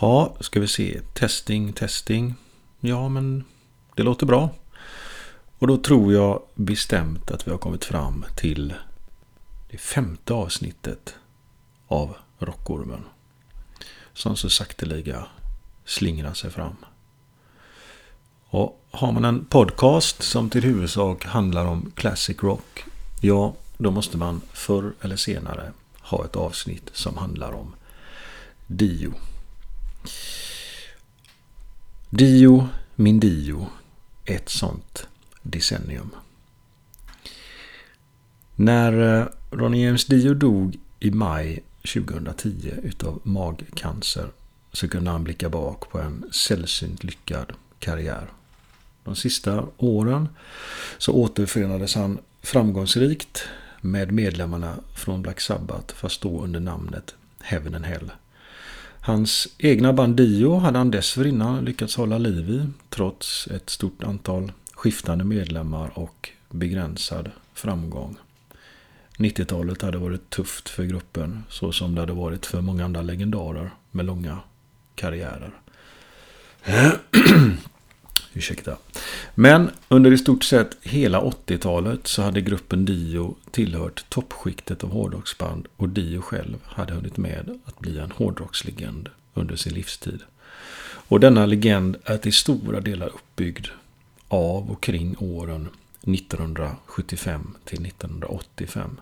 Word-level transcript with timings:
Ja, 0.00 0.34
ska 0.40 0.60
vi 0.60 0.68
se. 0.68 1.00
Testing, 1.14 1.72
testing. 1.72 2.34
Ja, 2.80 3.08
men 3.08 3.44
det 3.94 4.02
låter 4.02 4.26
bra. 4.26 4.50
Och 5.58 5.66
då 5.66 5.76
tror 5.76 6.12
jag 6.12 6.42
bestämt 6.54 7.30
att 7.30 7.46
vi 7.46 7.50
har 7.50 7.58
kommit 7.58 7.84
fram 7.84 8.24
till 8.36 8.74
det 9.70 9.78
femte 9.78 10.34
avsnittet 10.34 11.14
av 11.88 12.16
Rockormen. 12.38 13.04
Som 14.12 14.36
så 14.36 14.50
sakteliga 14.50 15.26
slingrar 15.84 16.34
sig 16.34 16.50
fram. 16.50 16.76
Och 18.46 18.84
har 18.90 19.12
man 19.12 19.24
en 19.24 19.44
podcast 19.44 20.22
som 20.22 20.50
till 20.50 20.64
huvudsak 20.64 21.24
handlar 21.24 21.66
om 21.66 21.92
classic 21.94 22.42
rock. 22.42 22.84
Ja, 23.20 23.54
då 23.78 23.90
måste 23.90 24.16
man 24.16 24.40
förr 24.52 24.92
eller 25.00 25.16
senare 25.16 25.72
ha 26.00 26.24
ett 26.24 26.36
avsnitt 26.36 26.90
som 26.92 27.16
handlar 27.16 27.52
om 27.52 27.74
Dio. 28.66 29.12
Dio, 32.10 32.68
min 32.94 33.20
Dio. 33.20 33.66
Ett 34.24 34.48
sånt 34.48 35.08
decennium. 35.42 36.10
När 38.56 38.92
Ronnie 38.92 39.28
Ronny 39.50 39.84
James 39.84 40.04
Dio 40.04 40.34
dog 40.34 40.78
i 41.00 41.10
maj 41.10 41.62
2010 41.94 42.74
utav 42.82 43.20
magcancer 43.22 44.30
så 44.72 44.88
kunde 44.88 45.10
han 45.10 45.24
blicka 45.24 45.48
bak 45.48 45.90
på 45.90 45.98
en 45.98 46.24
sällsynt 46.32 47.04
lyckad 47.04 47.52
karriär. 47.78 48.30
De 49.04 49.16
sista 49.16 49.66
åren 49.76 50.28
så 50.98 51.12
återförenades 51.12 51.94
han 51.94 52.18
framgångsrikt 52.42 53.42
med 53.80 54.12
medlemmarna 54.12 54.74
från 54.94 55.22
Black 55.22 55.40
Sabbath 55.40 55.94
fast 55.94 56.20
då 56.20 56.42
under 56.42 56.60
namnet 56.60 57.14
Heaven 57.40 57.74
and 57.74 57.84
Hell. 57.86 58.10
Hans 59.02 59.48
egna 59.58 59.92
band 59.92 60.16
Dio 60.16 60.56
hade 60.56 60.78
han 60.78 60.90
dessförinnan 60.90 61.64
lyckats 61.64 61.96
hålla 61.96 62.18
liv 62.18 62.50
i 62.50 62.66
trots 62.88 63.46
ett 63.46 63.70
stort 63.70 64.04
antal 64.04 64.52
skiftande 64.74 65.24
medlemmar 65.24 65.98
och 65.98 66.30
begränsad 66.50 67.30
framgång. 67.54 68.16
90-talet 69.16 69.82
hade 69.82 69.98
varit 69.98 70.30
tufft 70.30 70.68
för 70.68 70.84
gruppen 70.84 71.44
så 71.48 71.72
som 71.72 71.94
det 71.94 72.00
hade 72.00 72.12
varit 72.12 72.46
för 72.46 72.60
många 72.60 72.84
andra 72.84 73.02
legendarer 73.02 73.70
med 73.90 74.06
långa 74.06 74.38
karriärer. 74.94 75.52
Ursäkta. 78.32 78.76
Men 79.34 79.70
under 79.88 80.12
i 80.12 80.18
stort 80.18 80.44
sett 80.44 80.76
hela 80.82 81.20
80-talet 81.20 82.06
så 82.06 82.22
hade 82.22 82.40
gruppen 82.40 82.84
Dio 82.84 83.36
tillhört 83.50 84.04
toppskiktet 84.08 84.84
av 84.84 84.90
hårdrocksband 84.90 85.68
och 85.76 85.88
Dio 85.88 86.20
själv 86.20 86.58
hade 86.64 86.92
hunnit 86.92 87.16
med 87.16 87.60
att 87.64 87.78
bli 87.78 87.98
en 87.98 88.10
hårdrockslegend 88.10 89.08
under 89.34 89.56
sin 89.56 89.74
livstid. 89.74 90.20
Och 90.82 91.20
denna 91.20 91.46
legend 91.46 91.96
är 92.04 92.18
till 92.18 92.32
stora 92.32 92.80
delar 92.80 93.06
uppbyggd 93.06 93.66
av 94.28 94.70
och 94.70 94.82
kring 94.82 95.16
åren 95.18 95.68
1975 96.02 97.54
till 97.64 97.86
1985. 97.86 99.00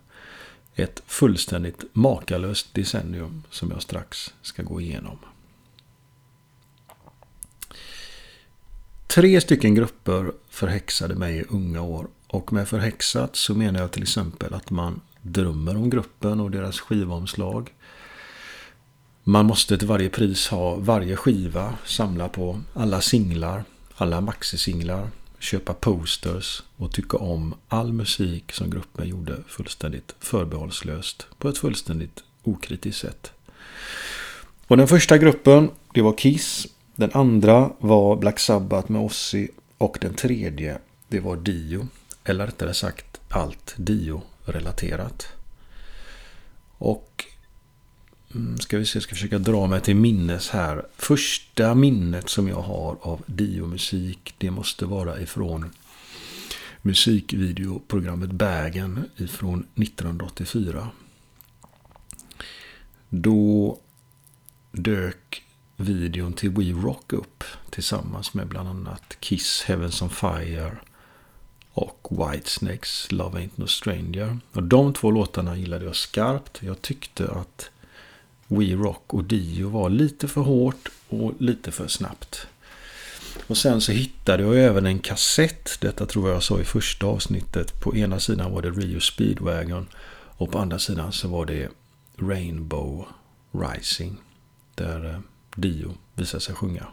Ett 0.74 1.02
fullständigt 1.06 1.84
makalöst 1.92 2.74
decennium 2.74 3.42
som 3.50 3.70
jag 3.70 3.82
strax 3.82 4.34
ska 4.42 4.62
gå 4.62 4.80
igenom. 4.80 5.18
Tre 9.08 9.40
stycken 9.40 9.74
grupper 9.74 10.32
förhäxade 10.48 11.14
mig 11.14 11.36
i 11.36 11.44
unga 11.48 11.82
år. 11.82 12.06
Och 12.26 12.52
med 12.52 12.68
förhäxat 12.68 13.36
så 13.36 13.54
menar 13.54 13.80
jag 13.80 13.92
till 13.92 14.02
exempel 14.02 14.54
att 14.54 14.70
man 14.70 15.00
drömmer 15.22 15.76
om 15.76 15.90
gruppen 15.90 16.40
och 16.40 16.50
deras 16.50 16.80
skivomslag. 16.80 17.74
Man 19.24 19.46
måste 19.46 19.78
till 19.78 19.88
varje 19.88 20.08
pris 20.08 20.48
ha 20.48 20.74
varje 20.74 21.16
skiva, 21.16 21.74
samla 21.84 22.28
på 22.28 22.60
alla 22.74 23.00
singlar, 23.00 23.64
alla 23.94 24.20
maxisinglar, 24.20 25.10
köpa 25.38 25.74
posters 25.74 26.62
och 26.76 26.92
tycka 26.92 27.16
om 27.16 27.54
all 27.68 27.92
musik 27.92 28.52
som 28.52 28.70
gruppen 28.70 29.08
gjorde 29.08 29.36
fullständigt 29.46 30.14
förbehållslöst 30.20 31.26
på 31.38 31.48
ett 31.48 31.58
fullständigt 31.58 32.22
okritiskt 32.42 33.00
sätt. 33.00 33.32
Och 34.66 34.76
den 34.76 34.88
första 34.88 35.18
gruppen, 35.18 35.70
det 35.94 36.02
var 36.02 36.12
Kiss 36.18 36.66
den 36.98 37.10
andra 37.12 37.72
var 37.78 38.16
Black 38.16 38.38
Sabbath 38.38 38.90
med 38.90 39.00
Ozzy 39.00 39.48
och 39.78 39.98
den 40.00 40.14
tredje 40.14 40.78
det 41.08 41.20
var 41.20 41.36
Dio. 41.36 41.88
Eller 42.24 42.46
rättare 42.46 42.74
sagt 42.74 43.20
allt 43.28 43.74
Dio-relaterat. 43.76 45.26
Och 46.78 47.24
mm, 48.34 48.58
ska 48.58 48.78
vi 48.78 48.86
se, 48.86 48.96
jag 48.96 49.02
ska 49.02 49.14
försöka 49.14 49.38
dra 49.38 49.66
mig 49.66 49.80
till 49.80 49.96
minnes 49.96 50.50
här. 50.50 50.86
Första 50.96 51.74
minnet 51.74 52.28
som 52.28 52.48
jag 52.48 52.62
har 52.62 52.96
av 53.00 53.22
Dio-musik 53.26 54.34
det 54.38 54.50
måste 54.50 54.86
vara 54.86 55.20
ifrån 55.20 55.70
musikvideoprogrammet 56.82 58.30
Bagen 58.30 59.04
ifrån 59.16 59.66
1984. 59.74 60.88
Då 63.08 63.78
dök 64.72 65.44
videon 65.80 66.32
till 66.32 66.50
We 66.50 66.72
Rock 66.72 67.12
upp 67.12 67.44
tillsammans 67.70 68.34
med 68.34 68.46
bland 68.46 68.68
annat 68.68 69.16
Kiss 69.20 69.62
Heavens 69.62 70.02
on 70.02 70.10
Fire 70.10 70.76
och 71.72 72.08
Whitesnakes 72.10 73.12
Love 73.12 73.40
Ain't 73.40 73.50
No 73.54 73.66
Stranger. 73.66 74.38
Och 74.52 74.62
de 74.62 74.94
två 74.94 75.10
låtarna 75.10 75.56
gillade 75.56 75.84
jag 75.84 75.96
skarpt. 75.96 76.58
Jag 76.62 76.82
tyckte 76.82 77.30
att 77.30 77.70
We 78.46 78.64
Rock 78.64 79.14
och 79.14 79.24
Dio 79.24 79.68
var 79.68 79.90
lite 79.90 80.28
för 80.28 80.40
hårt 80.40 80.88
och 81.08 81.32
lite 81.38 81.72
för 81.72 81.88
snabbt. 81.88 82.46
Och 83.46 83.56
sen 83.56 83.80
så 83.80 83.92
hittade 83.92 84.42
jag 84.42 84.64
även 84.64 84.86
en 84.86 84.98
kassett. 84.98 85.80
Detta 85.80 86.06
tror 86.06 86.28
jag 86.28 86.36
jag 86.36 86.42
sa 86.42 86.60
i 86.60 86.64
första 86.64 87.06
avsnittet. 87.06 87.80
På 87.80 87.96
ena 87.96 88.20
sidan 88.20 88.52
var 88.52 88.62
det 88.62 88.70
Rio 88.70 89.00
Speedwagon 89.00 89.88
och 90.38 90.52
på 90.52 90.58
andra 90.58 90.78
sidan 90.78 91.12
så 91.12 91.28
var 91.28 91.46
det 91.46 91.68
Rainbow 92.16 93.06
Rising. 93.52 94.16
Där 94.74 95.10
eh, 95.10 95.18
Dio 95.60 95.94
visade 96.14 96.40
sig 96.40 96.54
sjunga. 96.54 96.86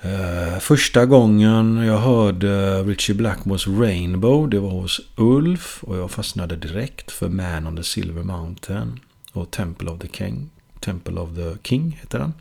Eh, 0.00 0.58
första 0.58 1.06
gången 1.06 1.76
jag 1.76 1.98
hörde 1.98 2.82
Richie 2.82 3.14
Blackmores 3.16 3.66
Rainbow, 3.66 4.50
det 4.50 4.58
var 4.58 4.70
hos 4.70 5.00
Ulf 5.16 5.84
och 5.84 5.96
jag 5.96 6.10
fastnade 6.10 6.56
direkt 6.56 7.10
för 7.10 7.28
Man 7.28 7.66
on 7.66 7.76
the 7.76 7.82
Silver 7.82 8.22
Mountain 8.22 9.00
och 9.32 9.50
Temple 9.50 9.90
of 9.90 10.00
the 10.00 10.08
King. 10.08 10.50
Temple 10.80 11.20
of 11.20 11.34
the 11.34 11.68
King 11.68 11.98
heter 12.00 12.18
den. 12.18 12.32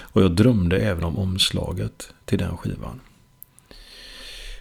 Och 0.00 0.22
jag 0.22 0.30
drömde 0.30 0.78
även 0.78 1.04
om 1.04 1.18
omslaget 1.18 2.08
till 2.24 2.38
den 2.38 2.56
skivan. 2.56 3.00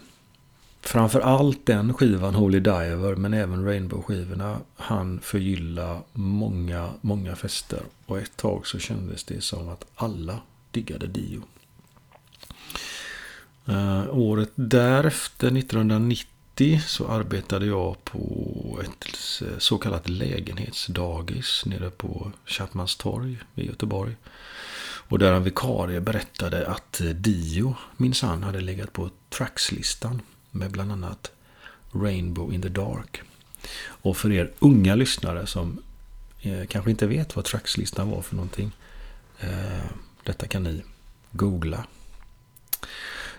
Framför 0.82 1.20
allt 1.20 1.66
den 1.66 1.94
skivan 1.94 2.36
Holy 2.36 2.60
Diver 2.60 3.16
men 3.16 3.34
även 3.34 3.66
Rainbow-skivorna 3.66 4.58
han 4.76 5.20
förgylla 5.20 6.02
många, 6.14 6.90
många 7.02 7.36
fester. 7.36 7.82
Och 8.06 8.20
ett 8.20 8.38
tag 8.38 8.68
så 8.68 8.80
kändes 8.80 9.24
det 9.24 9.44
som 9.44 9.70
att 9.70 9.86
alla 9.96 10.40
diggade 10.72 11.08
Dio. 11.08 11.44
Uh, 13.70 14.10
året 14.10 14.52
därefter, 14.56 15.48
1990, 15.58 16.82
så 16.88 17.08
arbetade 17.08 17.66
jag 17.66 18.04
på 18.04 18.80
ett 18.84 19.08
eh, 19.42 19.58
så 19.58 19.78
kallat 19.78 20.10
lägenhetsdagis 20.10 21.64
nere 21.66 21.90
på 21.90 22.32
Chapmans 22.46 22.96
torg 22.96 23.38
i 23.56 23.66
Göteborg. 23.66 24.16
Och 25.10 25.20
där 25.20 25.34
en 25.34 25.44
vikarie 25.44 26.02
berättade 26.02 26.68
att 26.68 27.02
Dio 27.16 27.76
minsann 27.98 28.44
hade 28.44 28.62
legat 28.62 28.94
på 28.94 29.10
trackslistan 29.30 30.22
med 30.52 30.72
bland 30.72 30.92
annat 30.92 31.32
Rainbow 31.92 32.54
in 32.54 32.62
the 32.62 32.70
Dark. 32.70 33.22
Och 33.86 34.18
för 34.18 34.32
er 34.32 34.52
unga 34.60 34.96
lyssnare 34.96 35.48
som 35.48 35.82
eh, 36.42 36.66
kanske 36.68 36.92
inte 36.92 37.08
vet 37.08 37.36
vad 37.36 37.46
trackslistan 37.46 38.10
var 38.10 38.22
för 38.22 38.36
någonting. 38.36 38.72
Eh, 39.40 39.86
detta 40.24 40.48
kan 40.48 40.64
ni 40.64 40.84
googla. 41.32 41.86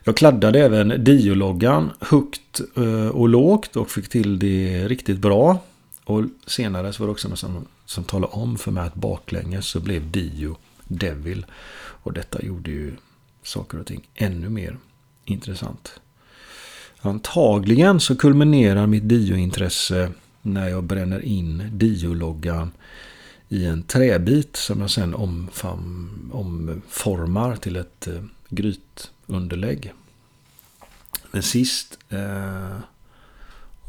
Jag 0.04 0.16
kladdade 0.16 0.60
även 0.60 1.04
Dio-loggan 1.04 1.90
högt 2.00 2.60
eh, 2.76 3.08
och 3.08 3.28
lågt 3.28 3.76
och 3.76 3.90
fick 3.90 4.08
till 4.08 4.38
det 4.38 4.88
riktigt 4.88 5.18
bra. 5.18 5.58
Och 6.04 6.24
senare 6.46 6.92
så 6.92 7.02
var 7.02 7.06
det 7.06 7.12
också 7.12 7.28
någon 7.28 7.36
som, 7.36 7.66
som 7.86 8.04
talade 8.04 8.32
om 8.32 8.58
för 8.58 8.70
mig 8.70 8.86
att 8.86 8.94
baklänges 8.94 9.66
så 9.66 9.80
blev 9.80 10.10
Dio 10.10 10.56
Devil. 10.84 11.46
Och 12.02 12.12
detta 12.12 12.42
gjorde 12.42 12.70
ju 12.70 12.96
saker 13.42 13.80
och 13.80 13.86
ting 13.86 14.08
ännu 14.14 14.48
mer 14.48 14.78
intressant. 15.24 16.00
Antagligen 17.02 18.00
så 18.00 18.16
kulminerar 18.16 18.86
mitt 18.86 19.08
Dio-intresse 19.08 20.12
när 20.42 20.68
jag 20.68 20.84
bränner 20.84 21.20
in 21.20 21.70
Dio-loggan 21.72 22.72
i 23.48 23.64
en 23.64 23.82
träbit 23.82 24.56
som 24.56 24.80
jag 24.80 24.90
sen 24.90 25.14
omformar 26.32 27.56
till 27.56 27.76
ett 27.76 28.06
eh, 28.06 28.22
grytunderlägg. 28.48 29.92
Men 31.30 31.42
sist, 31.42 31.98
eh, 32.08 32.76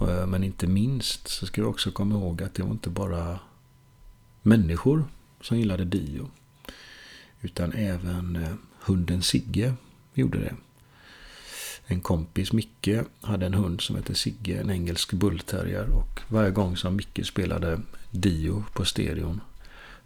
eh, 0.02 0.28
men 0.28 0.44
inte 0.44 0.68
minst, 0.68 1.28
så 1.28 1.46
ska 1.46 1.62
vi 1.62 1.68
också 1.68 1.92
komma 1.92 2.16
ihåg 2.16 2.44
att 2.44 2.54
det 2.54 2.64
var 2.64 2.72
inte 2.72 2.90
bara 2.90 3.40
människor 4.42 5.06
som 5.42 5.58
gillade 5.58 5.86
Dio. 5.86 6.30
Utan 7.42 7.74
även 7.74 8.58
hunden 8.80 9.22
Sigge 9.22 9.74
gjorde 10.14 10.40
det. 10.40 10.56
En 11.92 12.02
kompis, 12.02 12.54
Micke, 12.54 13.00
hade 13.22 13.46
en 13.46 13.54
hund 13.54 13.82
som 13.82 13.96
hette 13.96 14.16
Sigge, 14.16 14.62
en 14.62 14.70
engelsk 14.70 15.14
bullterrier. 15.14 15.90
Och 15.90 16.22
varje 16.28 16.52
gång 16.52 16.78
som 16.78 16.96
Micke 16.96 17.26
spelade 17.26 17.80
Dio 18.12 18.64
på 18.74 18.86
stereon 18.86 19.42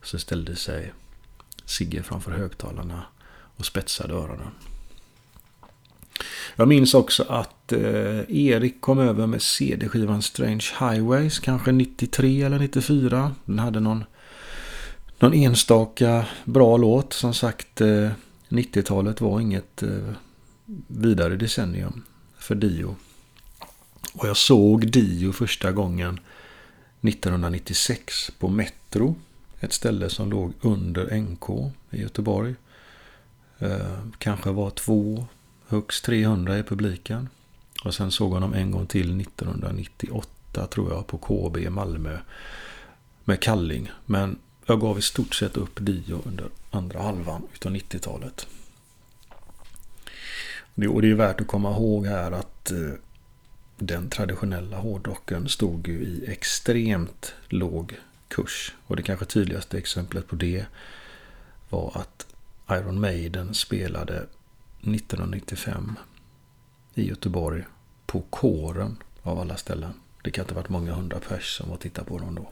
så 0.02 0.20
ställde 0.20 0.56
sig 0.56 0.94
Sigge 1.66 2.04
framför 2.04 2.32
högtalarna 2.32 3.04
och 3.56 3.66
spetsade 3.66 4.14
öronen. 4.14 4.52
Jag 6.56 6.68
minns 6.68 6.94
också 6.94 7.24
att 7.30 7.72
eh, 7.72 8.20
Erik 8.30 8.82
kom 8.82 9.00
över 9.00 9.28
med 9.28 9.42
CD-skivan 9.42 10.22
Strange 10.22 10.66
Highways, 10.80 11.40
kanske 11.40 11.72
93 11.72 12.42
eller 12.44 12.60
94. 12.60 13.36
Den 13.46 13.60
hade 13.60 13.80
någon, 13.80 14.04
någon 15.20 15.34
enstaka 15.34 16.26
bra 16.46 16.78
låt. 16.78 17.14
Som 17.14 17.34
sagt, 17.34 17.82
eh, 17.82 18.10
90-talet 18.50 19.22
var 19.22 19.40
inget 19.40 19.84
eh, 19.84 19.90
vidare 20.88 21.36
decennium 21.36 22.04
för 22.38 22.56
Dio. 22.56 22.96
Och 24.14 24.28
jag 24.28 24.38
såg 24.38 24.88
Dio 24.88 25.32
första 25.32 25.72
gången 25.72 26.20
1996 27.02 28.32
på 28.40 28.48
Metro. 28.48 29.16
Ett 29.60 29.74
ställe 29.74 30.10
som 30.10 30.30
låg 30.30 30.54
under 30.62 31.16
NK 31.16 31.74
i 31.92 32.02
Göteborg. 32.02 32.56
Eh, 33.60 34.00
kanske 34.18 34.52
var 34.52 34.70
två, 34.70 35.28
högst 35.68 36.06
300 36.06 36.58
i 36.58 36.64
publiken. 36.64 37.30
Och 37.84 37.94
sen 37.94 38.12
såg 38.12 38.32
honom 38.32 38.54
en 38.54 38.72
gång 38.72 38.88
till 38.88 39.22
1998 39.22 40.68
tror 40.68 40.92
jag 40.92 41.08
på 41.08 41.18
KB 41.18 41.58
i 41.58 41.70
Malmö. 41.70 42.18
Med 43.24 43.40
Kalling. 43.40 43.92
Men 44.06 44.40
jag 44.66 44.82
gav 44.82 45.00
i 45.00 45.02
stort 45.02 45.36
sett 45.36 45.58
upp 45.58 45.80
Dio 45.80 46.22
under 46.26 46.48
andra 46.72 47.02
halvan 47.02 47.42
utav 47.54 47.72
90-talet. 47.72 48.48
Och 50.76 51.02
det 51.02 51.12
är 51.12 51.16
värt 51.16 51.42
att 51.42 51.48
komma 51.48 51.72
ihåg 51.72 52.06
här 52.06 52.32
att 52.32 52.72
eh, 52.72 52.92
den 53.78 54.10
traditionella 54.10 54.78
hårdrocken 54.78 55.50
stod 55.50 55.88
ju 55.88 55.94
i 55.94 56.26
extremt 56.28 57.34
låg 57.50 57.96
kurs. 58.28 58.74
Och 58.88 58.96
det 58.96 59.04
kanske 59.04 59.26
tydligaste 59.26 59.78
exemplet 59.78 60.28
på 60.28 60.36
det 60.36 60.66
var 61.70 61.92
att 61.96 62.28
Iron 62.70 63.00
Maiden 63.00 63.54
spelade 63.54 64.16
1995 64.16 65.96
i 66.94 67.08
Göteborg 67.08 67.64
på 68.06 68.22
kåren 68.30 68.98
av 69.22 69.40
alla 69.40 69.58
ställen. 69.58 69.94
Det 70.24 70.32
kan 70.32 70.44
inte 70.44 70.54
ha 70.54 70.62
varit 70.62 70.70
många 70.70 70.94
hundra 70.94 71.20
pers 71.20 71.58
som 71.58 71.68
var 71.68 71.76
och 71.76 71.82
tittade 71.82 72.08
på 72.08 72.18
dem 72.18 72.36
då. 72.36 72.50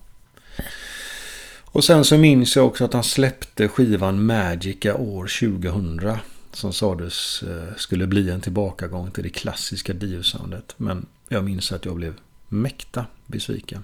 Och 1.64 1.84
sen 1.84 2.06
så 2.06 2.18
minns 2.18 2.56
jag 2.56 2.66
också 2.66 2.86
att 2.86 2.94
han 2.94 3.04
släppte 3.04 3.68
skivan 3.68 4.26
Magica 4.26 4.96
år 4.96 5.24
2000. 5.62 6.18
Som 6.54 6.74
sades 6.74 7.44
eh, 7.44 7.76
skulle 7.78 8.08
bli 8.08 8.30
en 8.30 8.42
tillbakagång 8.42 9.12
till 9.12 9.24
det 9.24 9.30
klassiska 9.30 9.94
Dio-soundet. 9.94 10.74
Men 10.78 11.06
jag 11.28 11.44
minns 11.44 11.72
att 11.72 11.86
jag 11.86 11.96
blev 11.96 12.14
mäkta 12.48 13.06
besviken. 13.26 13.84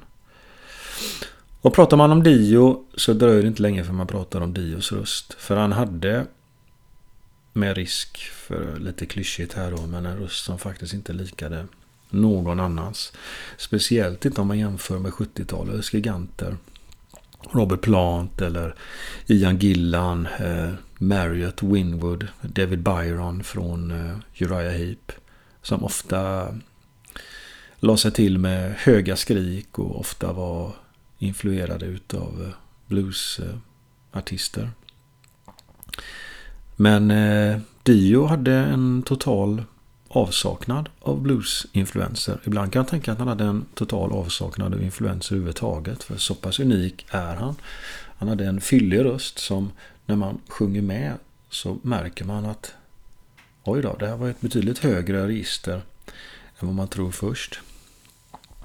Och 1.62 1.74
pratar 1.74 1.98
man 1.98 2.12
om 2.12 2.24
Dio 2.24 2.86
så 2.96 3.14
dröjer 3.14 3.42
det 3.42 3.48
inte 3.48 3.62
länge 3.62 3.84
för 3.84 3.94
man 3.94 4.08
pratar 4.08 4.42
om 4.42 4.54
Dios 4.54 4.92
röst. 4.92 5.34
För 5.34 5.56
han 5.56 5.72
hade, 5.72 6.26
med 7.54 7.78
risk 7.78 8.18
för 8.18 8.80
lite 8.80 9.06
klyschigt 9.06 9.54
här 9.54 9.72
då, 9.72 9.86
men 9.86 10.06
en 10.06 10.18
röst 10.18 10.46
som 10.46 10.60
faktiskt 10.60 10.94
inte 10.94 11.14
likade 11.14 11.68
någon 12.10 12.60
annans. 12.60 13.14
Speciellt 13.58 14.26
inte 14.26 14.42
om 14.42 14.48
man 14.48 14.60
jämför 14.60 15.00
med 15.00 15.12
70-talets 15.12 15.94
giganter. 15.94 16.58
Robert 17.52 17.82
Plant 17.82 18.42
eller 18.42 18.76
Ian 19.28 19.58
Gillan, 19.58 20.28
eh, 20.40 20.74
Marriott 21.02 21.64
Winwood, 21.64 22.28
David 22.42 22.80
Byron 22.80 23.44
från 23.44 23.92
eh, 23.92 24.18
Uriah 24.40 24.74
Heep. 24.74 25.12
Som 25.62 25.84
ofta 25.84 26.48
la 27.80 27.98
sig 27.98 28.12
till 28.12 28.38
med 28.38 28.76
höga 28.78 29.16
skrik 29.16 29.80
och 29.80 30.00
ofta 30.00 30.34
var 30.34 30.72
influerade 31.18 31.86
utav 31.86 32.44
eh, 32.46 32.54
bluesartister. 32.86 34.72
Men 36.76 37.12
eh, 37.12 37.60
Dio 37.84 38.26
hade 38.26 38.54
en 38.54 39.04
total 39.04 39.64
avsaknad 40.08 40.90
av 41.00 41.22
bluesinfluenser. 41.22 42.40
Ibland 42.46 42.74
kan 42.74 42.80
jag 42.80 42.88
tänka 42.88 43.12
att 43.12 43.20
han 43.20 43.28
hade 43.28 43.44
en 43.44 43.66
total 43.74 44.12
avsaknad 44.12 44.74
av 44.74 44.84
influenser 44.84 45.36
överhuvudtaget. 45.36 46.04
För 46.04 46.18
så 46.18 46.36
pass 46.36 46.60
unik 46.60 47.06
är 47.10 47.36
han. 47.36 47.56
Han 48.18 48.28
hade 48.28 48.46
en 48.46 48.62
fyllig 48.62 49.06
röst 49.06 49.40
som 49.40 49.72
när 50.10 50.16
man 50.16 50.42
sjunger 50.48 50.82
med 50.82 51.18
så 51.50 51.78
märker 51.82 52.26
man 52.26 52.46
att 52.46 52.74
oj 53.64 53.82
då, 53.82 53.96
det 54.00 54.08
här 54.08 54.18
var 54.18 54.30
ett 54.30 54.42
betydligt 54.42 54.80
högre 54.80 55.28
register 55.28 55.82
än 56.60 56.68
vad 56.68 56.76
man 56.76 56.88
tror 56.88 57.12
först. 57.12 57.60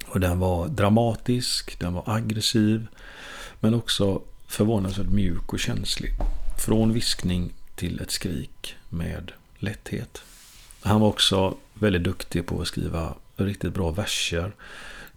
Och 0.05 0.19
den 0.19 0.39
var 0.39 0.67
dramatisk, 0.67 1.79
den 1.79 1.93
var 1.93 2.03
aggressiv 2.05 2.87
men 3.59 3.73
också 3.73 4.21
förvånansvärt 4.47 5.09
mjuk 5.09 5.53
och 5.53 5.59
känslig. 5.59 6.11
Från 6.65 6.93
viskning 6.93 7.53
till 7.75 7.99
ett 7.99 8.11
skrik 8.11 8.75
med 8.89 9.31
lätthet. 9.59 10.21
Han 10.81 11.01
var 11.01 11.07
också 11.07 11.57
väldigt 11.73 12.03
duktig 12.03 12.45
på 12.45 12.61
att 12.61 12.67
skriva 12.67 13.15
riktigt 13.35 13.73
bra 13.73 13.91
verser 13.91 14.51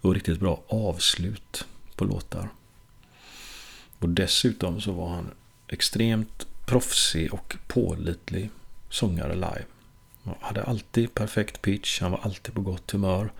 och 0.01 0.13
riktigt 0.13 0.39
bra 0.39 0.63
avslut 0.67 1.65
på 1.95 2.05
låtar. 2.05 2.49
Och 3.99 4.09
dessutom 4.09 4.81
så 4.81 4.91
var 4.91 5.09
han 5.09 5.31
extremt 5.69 6.47
proffsig 6.65 7.33
och 7.33 7.57
pålitlig 7.67 8.49
sångare 8.89 9.35
live. 9.35 9.65
Han 10.23 10.35
hade 10.39 10.63
alltid 10.63 11.13
perfekt 11.13 11.61
pitch, 11.61 12.01
han 12.01 12.11
var 12.11 12.19
alltid 12.23 12.53
på 12.53 12.61
gott 12.61 12.91
humör. 12.91 13.31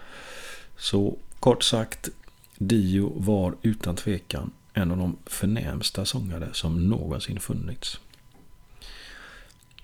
Så 0.78 1.18
kort 1.40 1.64
sagt, 1.64 2.10
Dio 2.58 3.14
var 3.16 3.56
utan 3.62 3.96
tvekan 3.96 4.52
en 4.74 4.92
av 4.92 4.98
de 4.98 5.18
förnämsta 5.26 6.06
sångare 6.06 6.50
som 6.54 6.90
någonsin 6.90 7.40
funnits. 7.40 8.00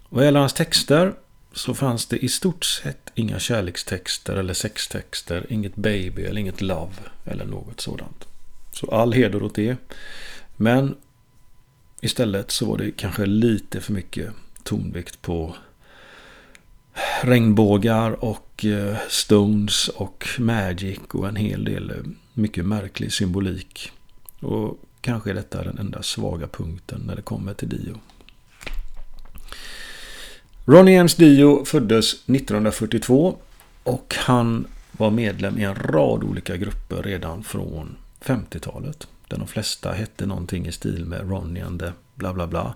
Vad 0.10 0.26
gäller 0.26 0.40
hans 0.40 0.54
texter 0.54 1.14
så 1.54 1.74
fanns 1.74 2.06
det 2.06 2.18
i 2.18 2.30
stort 2.30 2.66
sett 2.66 3.12
inga 3.16 3.40
kärlekstexter 3.40 4.36
eller 4.36 4.54
sextexter, 4.54 5.46
inget 5.50 5.76
baby 5.76 6.24
eller 6.24 6.42
inget 6.42 6.62
love 6.62 6.94
eller 7.26 7.46
något 7.46 7.82
sådant. 7.82 8.28
Så 8.72 8.92
all 8.92 9.14
heder 9.14 9.44
åt 9.44 9.56
det. 9.56 9.78
Men 10.56 10.96
istället 12.02 12.52
så 12.52 12.66
var 12.66 12.78
det 12.78 12.92
kanske 12.92 13.26
lite 13.26 13.82
för 13.82 13.94
mycket 13.94 14.34
tonvikt 14.64 15.22
på 15.22 15.56
regnbågar 17.22 18.24
och 18.24 18.66
eh, 18.66 18.98
stones 19.10 19.88
och 19.88 20.28
magic 20.40 21.00
och 21.12 21.28
en 21.28 21.36
hel 21.36 21.64
del 21.64 21.92
eh, 21.92 21.98
mycket 22.34 22.66
märklig 22.66 23.14
symbolik. 23.14 23.92
Och 24.40 24.80
kanske 25.02 25.30
är 25.30 25.34
detta 25.34 25.64
den 25.64 25.78
enda 25.78 26.04
svaga 26.04 26.48
punkten 26.48 27.02
när 27.08 27.16
det 27.16 27.22
kommer 27.22 27.54
till 27.54 27.70
Dio. 27.70 28.00
Ronnie 30.66 30.96
James 30.96 31.16
Dio 31.16 31.66
föddes 31.66 32.14
1942 32.14 33.38
och 33.84 34.16
han 34.18 34.68
var 34.92 35.12
medlem 35.12 35.58
i 35.58 35.64
en 35.64 35.76
rad 35.76 36.24
olika 36.24 36.58
grupper 36.58 37.04
redan 37.04 37.44
från 37.44 37.96
50-talet. 38.22 39.08
Där 39.28 39.38
de 39.38 39.48
flesta 39.48 39.92
hette 39.92 40.26
någonting 40.26 40.68
i 40.68 40.72
stil 40.72 41.06
med 41.06 41.30
Ronny 41.30 41.62
and 41.62 41.80
the 41.80 41.92
bla 42.16 42.34
bla 42.34 42.48
bla. 42.48 42.76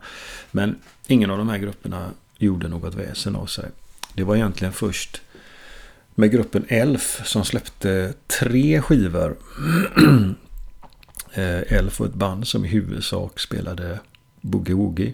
Men 0.52 0.76
ingen 1.08 1.32
av 1.32 1.38
de 1.38 1.50
här 1.50 1.58
grupperna 1.58 2.12
gjorde 2.38 2.68
något 2.68 2.96
väsen 2.96 3.36
av 3.36 3.46
sig. 3.46 3.66
Det 4.14 4.24
var 4.24 4.36
egentligen 4.36 4.74
först 4.74 5.22
med 6.16 6.32
gruppen 6.32 6.66
Elf 6.68 7.22
som 7.26 7.46
släppte 7.46 8.14
tre 8.40 8.82
skivor. 8.82 9.38
Eh, 11.34 11.74
Elf 11.74 12.00
var 12.00 12.08
ett 12.08 12.14
band 12.14 12.48
som 12.48 12.66
i 12.66 12.68
huvudsak 12.68 13.40
spelade 13.40 14.00
Boogie 14.42 14.76
Woogie. 14.76 15.14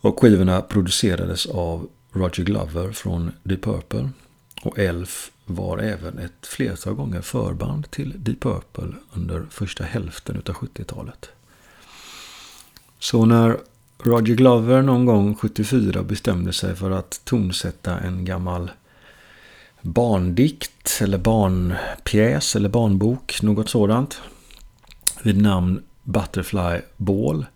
Och 0.00 0.20
skivorna 0.20 0.62
producerades 0.62 1.46
av 1.46 1.88
Roger 2.12 2.44
Glover 2.44 2.92
från 2.92 3.32
Deep 3.42 3.62
Purple. 3.62 4.10
Och 4.62 4.78
Elf 4.78 5.30
var 5.44 5.78
även 5.78 6.18
ett 6.18 6.46
flertal 6.46 6.94
gånger 6.94 7.20
förband 7.20 7.90
till 7.90 8.12
Deep 8.16 8.40
Purple 8.40 8.92
under 9.12 9.46
första 9.50 9.84
hälften 9.84 10.36
av 10.36 10.54
70-talet. 10.54 11.28
Så 12.98 13.24
när 13.24 13.58
Roger 13.98 14.34
Glover 14.34 14.82
någon 14.82 15.06
gång 15.06 15.34
74 15.34 16.02
bestämde 16.02 16.52
sig 16.52 16.76
för 16.76 16.90
att 16.90 17.20
tonsätta 17.24 17.98
en 18.00 18.24
gammal 18.24 18.70
barndikt 19.80 20.98
eller 21.00 21.18
barnpjäs 21.18 22.56
eller 22.56 22.68
barnbok, 22.68 23.42
något 23.42 23.68
sådant. 23.68 24.20
Vid 25.22 25.42
namn 25.42 25.82
Butterfly 26.02 26.80
Ball 26.96 27.46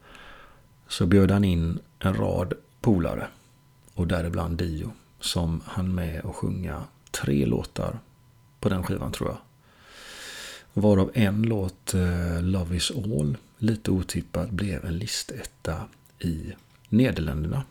så 0.89 1.07
bjöd 1.07 1.31
han 1.31 1.45
in 1.45 1.79
en 1.99 2.15
rad 2.15 2.53
polare 2.81 3.29
och 3.95 4.07
däribland 4.07 4.59
Dio 4.59 4.93
som 5.21 5.61
han 5.65 5.95
med 5.95 6.25
att 6.25 6.37
sjunga 6.37 6.83
tre 7.23 7.47
låtar 7.47 7.99
på 8.61 8.69
den 8.69 8.83
skivan 8.83 9.13
tror 9.13 9.29
jag. 9.29 9.39
Varav 10.73 11.11
en 11.15 11.43
låt, 11.43 11.95
eh, 11.95 12.43
Love 12.43 12.77
is 12.77 12.91
all, 12.91 13.37
lite 13.59 13.91
otippat 13.91 14.51
blev 14.51 14.85
en 14.85 14.99
listetta 14.99 15.77
i 16.19 16.53
Nederländerna. 16.89 17.63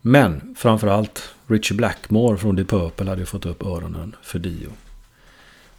Men 0.00 0.54
framförallt 0.58 1.34
Richie 1.46 1.76
Blackmore 1.76 2.38
från 2.38 2.56
Deep 2.56 2.68
Purple 2.68 3.10
hade 3.10 3.26
fått 3.26 3.46
upp 3.46 3.62
öronen 3.62 4.16
för 4.22 4.38
Dio. 4.38 4.70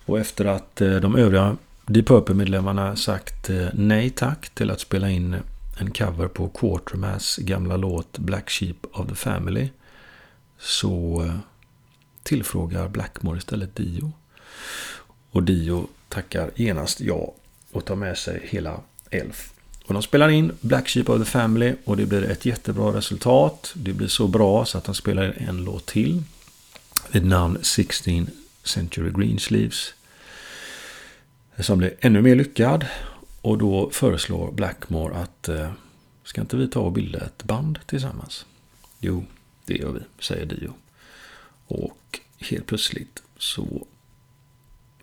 Och 0.06 0.20
efter 0.20 0.46
att 0.46 0.82
eh, 0.82 0.96
de 0.96 1.16
övriga 1.16 1.58
Deep 1.86 2.08
Purple-medlemmarna 2.08 2.96
sagt 2.96 3.50
eh, 3.50 3.68
nej 3.74 4.10
tack 4.10 4.50
till 4.50 4.72
att 4.72 4.80
spela 4.80 5.10
in 5.10 5.36
en 5.80 5.92
cover 5.92 6.28
på 6.28 6.50
Quartermass 6.50 7.38
gamla 7.38 7.78
låt 7.78 8.18
Black 8.18 8.50
Sheep 8.50 8.76
of 8.92 9.08
the 9.08 9.16
Family 9.16 9.70
så 10.60 11.26
tillfrågar 12.24 12.88
Blackmore 12.88 13.38
istället 13.38 13.76
Dio. 13.76 14.12
Och 15.32 15.44
Dio 15.44 15.88
tackar 16.10 16.52
genast 16.56 17.02
ja 17.02 17.34
och 17.72 17.86
tar 17.86 17.96
med 17.96 18.18
sig 18.18 18.48
hela 18.50 18.80
Elf 19.10 19.54
och 19.86 19.94
de 19.94 20.04
spelar 20.04 20.30
in 20.30 20.52
Black 20.62 20.88
Sheep 20.88 21.10
of 21.10 21.20
the 21.20 21.26
Family 21.26 21.76
och 21.86 21.98
det 21.98 22.06
blir 22.06 22.24
ett 22.24 22.46
jättebra 22.46 22.98
resultat. 22.98 23.72
Det 23.76 23.94
blir 23.94 24.08
så 24.08 24.28
bra 24.28 24.66
så 24.66 24.78
att 24.78 24.84
de 24.84 24.96
spelar 24.96 25.42
in 25.42 25.48
en 25.48 25.64
låt 25.64 25.86
till. 25.86 26.24
Vid 27.12 27.26
namn 27.26 27.58
16 27.62 28.28
Century 28.64 29.12
Greensleeves. 29.12 29.94
Som 31.60 31.78
blir 31.78 31.94
ännu 32.00 32.22
mer 32.22 32.36
lyckad. 32.36 32.86
Och 33.42 33.58
då 33.58 33.90
föreslår 33.90 34.52
Blackmore 34.52 35.16
att 35.16 35.50
eh, 35.50 35.72
ska 36.24 36.42
inte 36.42 36.58
vi 36.58 36.68
ta 36.68 36.80
och 36.80 36.92
bilda 36.92 37.20
ett 37.26 37.44
band 37.44 37.80
tillsammans? 37.86 38.46
Jo, 39.00 39.26
det 39.66 39.78
gör 39.78 39.92
vi, 39.92 40.00
säger 40.20 40.46
Dio. 40.46 40.74
Och 41.74 42.20
helt 42.40 42.66
plötsligt 42.66 43.24
så 43.38 43.88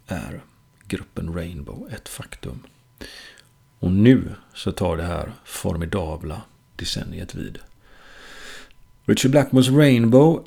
är 0.07 0.41
gruppen 0.87 1.35
Rainbow 1.35 1.89
ett 1.93 2.09
faktum. 2.09 2.63
Och 3.79 3.93
nu 3.93 4.35
så 4.55 4.73
tar 4.73 4.97
det 4.97 5.03
här 5.03 5.33
formidabla 5.45 6.43
decenniet 6.77 7.35
vid. 7.35 7.59
Richard 9.05 9.31
Blackmores 9.31 9.69
Rainbow 9.69 10.47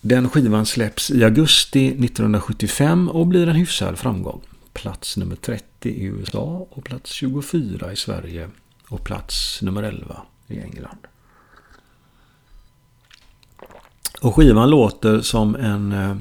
den 0.00 0.28
skivan 0.28 0.66
släpps 0.66 1.10
i 1.10 1.24
augusti 1.24 1.86
1975 1.86 3.08
och 3.08 3.26
blir 3.26 3.48
en 3.48 3.56
hyfsad 3.56 3.98
framgång. 3.98 4.40
Plats 4.72 5.16
nummer 5.16 5.36
30 5.36 5.88
i 5.88 6.04
USA 6.04 6.66
och 6.70 6.84
plats 6.84 7.10
24 7.10 7.92
i 7.92 7.96
Sverige 7.96 8.48
och 8.88 9.04
plats 9.04 9.62
nummer 9.62 9.82
11 9.82 10.22
i 10.46 10.60
England. 10.60 11.06
Och 14.20 14.34
skivan 14.34 14.70
låter 14.70 15.20
som 15.20 15.56
en 15.56 15.92
eh, 15.92 16.16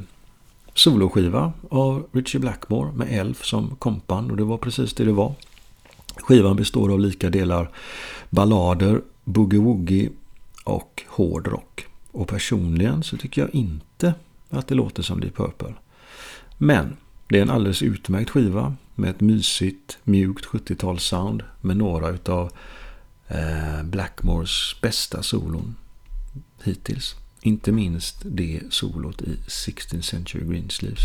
soloskiva 0.73 1.53
av 1.69 2.07
Richie 2.11 2.41
Blackmore 2.41 2.91
med 2.91 3.19
Elf 3.19 3.45
som 3.45 3.75
kompan 3.75 4.31
och 4.31 4.37
det 4.37 4.43
var 4.43 4.57
precis 4.57 4.93
det 4.93 5.05
det 5.05 5.11
var. 5.11 5.33
Skivan 6.15 6.55
består 6.55 6.91
av 6.91 6.99
lika 6.99 7.29
delar 7.29 7.69
ballader, 8.29 9.01
boogie-woogie 9.25 10.09
och 10.63 11.03
hårdrock. 11.07 11.85
Och 12.11 12.27
personligen 12.27 13.03
så 13.03 13.17
tycker 13.17 13.41
jag 13.41 13.55
inte 13.55 14.13
att 14.49 14.67
det 14.67 14.75
låter 14.75 15.03
som 15.03 15.19
Deep 15.19 15.35
Purple. 15.35 15.73
Men 16.57 16.97
det 17.27 17.37
är 17.37 17.41
en 17.41 17.49
alldeles 17.49 17.81
utmärkt 17.81 18.29
skiva 18.29 18.75
med 18.95 19.09
ett 19.09 19.21
mysigt, 19.21 19.97
mjukt 20.03 20.45
70-talssound 20.45 21.43
med 21.61 21.77
några 21.77 22.09
utav 22.09 22.51
eh, 23.27 23.83
Blackmores 23.83 24.75
bästa 24.81 25.23
solon 25.23 25.75
hittills. 26.63 27.15
Inte 27.41 27.71
minst 27.71 28.17
det 28.23 28.61
solot 28.69 29.21
i 29.21 29.37
16th 29.47 30.01
Century 30.01 30.45
Greensleeves. 30.45 31.01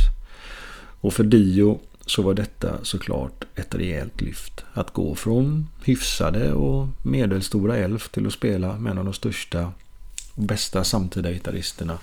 Och 1.01 1.15
för 1.15 1.25
Dio 1.25 1.81
så 2.07 2.23
var 2.23 2.35
detta 2.35 2.85
såklart 2.85 3.45
ett 3.55 3.75
rejält 3.75 4.21
lyft. 4.21 4.65
Att 4.73 4.93
gå 4.93 5.15
från 5.15 5.69
hyfsade 5.85 6.53
och 6.53 6.89
medelstora 7.03 7.77
Elf 7.77 8.09
till 8.09 8.27
att 8.27 8.33
spela 8.33 8.79
med 8.79 8.91
en 8.91 8.99
av 8.99 9.05
de 9.05 9.15
största 9.15 9.73
och 10.35 10.43
bästa 10.43 10.85
samtida 10.85 11.31
gitarristerna. 11.31 11.99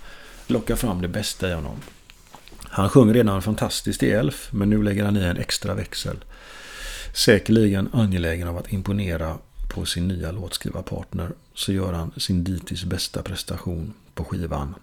Locka 0.47 0.75
fram 0.75 1.01
det 1.01 1.07
bästa 1.07 1.49
i 1.49 1.53
honom. 1.53 1.75
Han 2.63 2.89
sjöng 2.89 3.13
redan 3.13 3.41
fantastiskt 3.41 4.03
i 4.03 4.11
Elf, 4.11 4.49
men 4.51 4.69
nu 4.69 4.83
lägger 4.83 5.05
han 5.05 5.17
i 5.17 5.23
en 5.23 5.37
extra 5.37 5.73
växel. 5.73 6.17
Säkerligen 7.13 7.89
angelägen 7.93 8.47
av 8.47 8.57
att 8.57 8.73
imponera 8.73 9.37
på 9.69 9.85
sin 9.85 10.07
nya 10.07 10.31
låtskrivarpartner 10.31 11.29
så 11.53 11.73
gör 11.73 11.93
han 11.93 12.11
sin 12.17 12.43
dittills 12.43 12.83
bästa 12.83 13.23
prestation 13.23 13.93
på 14.19 14.25
skivan 14.25 14.75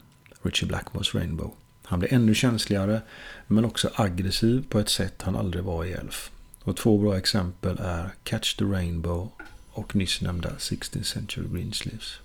Richie 0.42 0.68
Blackmores 0.68 1.14
Rainbow. 1.14 1.54
Han 1.84 1.98
blir 1.98 2.12
ännu 2.12 2.34
känsligare 2.34 3.02
men 3.46 3.64
också 3.64 3.90
aggressiv 3.94 4.64
på 4.68 4.78
ett 4.78 4.88
sätt 4.88 5.22
han 5.22 5.36
aldrig 5.36 5.64
var 5.64 5.84
i 5.84 5.92
Elf. 5.92 6.30
Och 6.62 6.76
två 6.76 6.98
bra 6.98 7.16
exempel 7.16 7.78
är 7.78 8.14
Catch 8.24 8.54
the 8.54 8.64
Rainbow 8.64 9.28
och 9.70 9.96
nyss 9.96 10.20
nämnda 10.20 10.50
16th 10.58 11.02
Century 11.02 11.46
Greensleeves. 11.52 12.18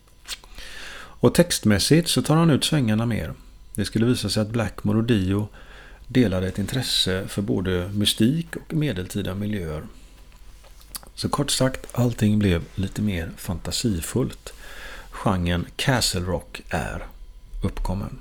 Och 0.94 1.34
textmässigt 1.34 2.08
så 2.08 2.22
tar 2.22 2.36
han 2.36 2.50
ut 2.50 2.63
svängarna 2.63 3.06
mer. 3.06 3.34
Det 3.75 3.86
skulle 3.86 4.06
visa 4.06 4.30
sig 4.30 4.41
att 4.41 4.50
Blackmore 4.50 4.98
och 4.98 5.03
Dio 5.03 5.48
delade 6.08 6.48
ett 6.48 6.60
intresse 6.60 7.27
för 7.27 7.41
både 7.41 7.89
mystik 7.94 8.56
och 8.56 8.74
medeltida 8.74 9.36
miljöer. 9.36 9.84
Så 11.15 11.30
kort 11.30 11.51
sagt, 11.51 11.88
allting 11.91 12.39
blev 12.39 12.63
lite 12.75 13.01
mer 13.01 13.32
fantasifullt. 13.38 14.53
Genren 15.24 15.66
Castle 15.75 16.22
Rock 16.22 16.62
är 16.70 17.08
uppkommen. 17.63 18.20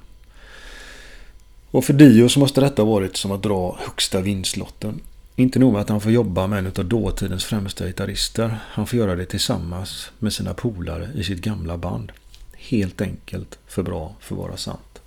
Och 1.71 1.85
för 1.85 1.93
Dio 1.93 2.29
så 2.29 2.41
måste 2.41 2.61
detta 2.61 2.85
varit 2.85 3.17
som 3.17 3.33
att 3.33 3.43
dra 3.43 3.79
högsta 3.81 4.21
vinstlotten. 4.21 5.01
Inte 5.37 5.59
nog 5.59 5.73
med 5.73 5.83
att 5.83 5.89
han 5.89 6.01
får 6.01 6.13
jobba 6.13 6.47
med 6.47 6.59
en 6.59 6.67
av 6.67 6.85
dåtidens 6.85 7.45
främsta 7.45 7.87
gitarrister. 7.87 8.59
Han 8.63 8.87
får 8.87 8.99
göra 8.99 9.17
det 9.17 9.25
tillsammans 9.25 10.11
med 10.19 10.33
sina 10.33 10.55
polare 10.55 11.09
i 11.15 11.25
sitt 11.25 11.41
gamla 11.41 11.77
band. 11.77 12.13
Helt 12.53 13.01
enkelt 13.01 13.59
för 13.67 13.83
bra 13.83 14.15
för 14.21 14.35
att 14.35 14.41
vara 14.41 14.57
sant. 14.57 15.03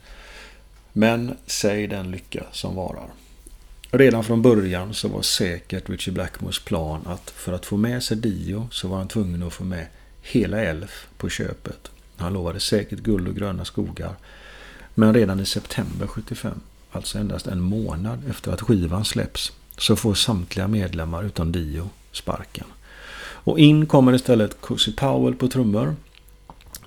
Men 0.93 1.37
säg 1.45 1.87
den 1.87 2.11
lycka 2.11 2.43
som 2.51 2.75
varar. 2.75 3.07
Redan 3.91 4.23
från 4.23 4.41
början 4.41 4.93
så 4.93 5.07
var 5.07 5.21
säkert 5.21 5.89
Richie 5.89 6.13
Blackmores 6.13 6.59
plan 6.59 7.01
att 7.05 7.29
för 7.29 7.53
att 7.53 7.65
få 7.65 7.77
med 7.77 8.03
sig 8.03 8.17
Dio 8.17 8.67
så 8.71 8.87
var 8.87 8.97
han 8.97 9.07
tvungen 9.07 9.43
att 9.43 9.53
få 9.53 9.63
med 9.63 9.87
hela 10.23 10.61
Elf 10.61 11.07
på 11.17 11.29
köpet. 11.29 11.91
Han 12.17 12.33
lovade 12.33 12.59
säkert 12.59 12.99
guld 12.99 13.27
och 13.27 13.35
gröna 13.35 13.65
skogar. 13.65 14.15
Men 14.95 15.13
redan 15.13 15.39
i 15.39 15.45
september 15.45 16.07
75, 16.07 16.59
alltså 16.91 17.17
endast 17.17 17.47
en 17.47 17.59
månad 17.59 18.21
efter 18.29 18.51
att 18.51 18.61
skivan 18.61 19.05
släpps, 19.05 19.51
så 19.77 19.95
får 19.95 20.13
samtliga 20.13 20.67
medlemmar 20.67 21.23
utom 21.23 21.51
Dio 21.51 21.89
sparken. 22.11 22.65
Och 23.45 23.59
in 23.59 23.85
kommer 23.85 24.13
istället 24.13 24.61
Cozy 24.61 24.91
Powell 24.91 25.35
på 25.35 25.47
trummor, 25.47 25.95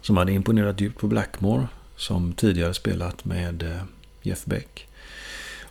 som 0.00 0.16
hade 0.16 0.32
imponerat 0.32 0.80
djupt 0.80 1.00
på 1.00 1.06
Blackmore, 1.06 1.68
som 1.96 2.32
tidigare 2.32 2.74
spelat 2.74 3.24
med 3.24 3.62
eh, 3.62 3.82
Jeff 4.22 4.44
Beck. 4.44 4.86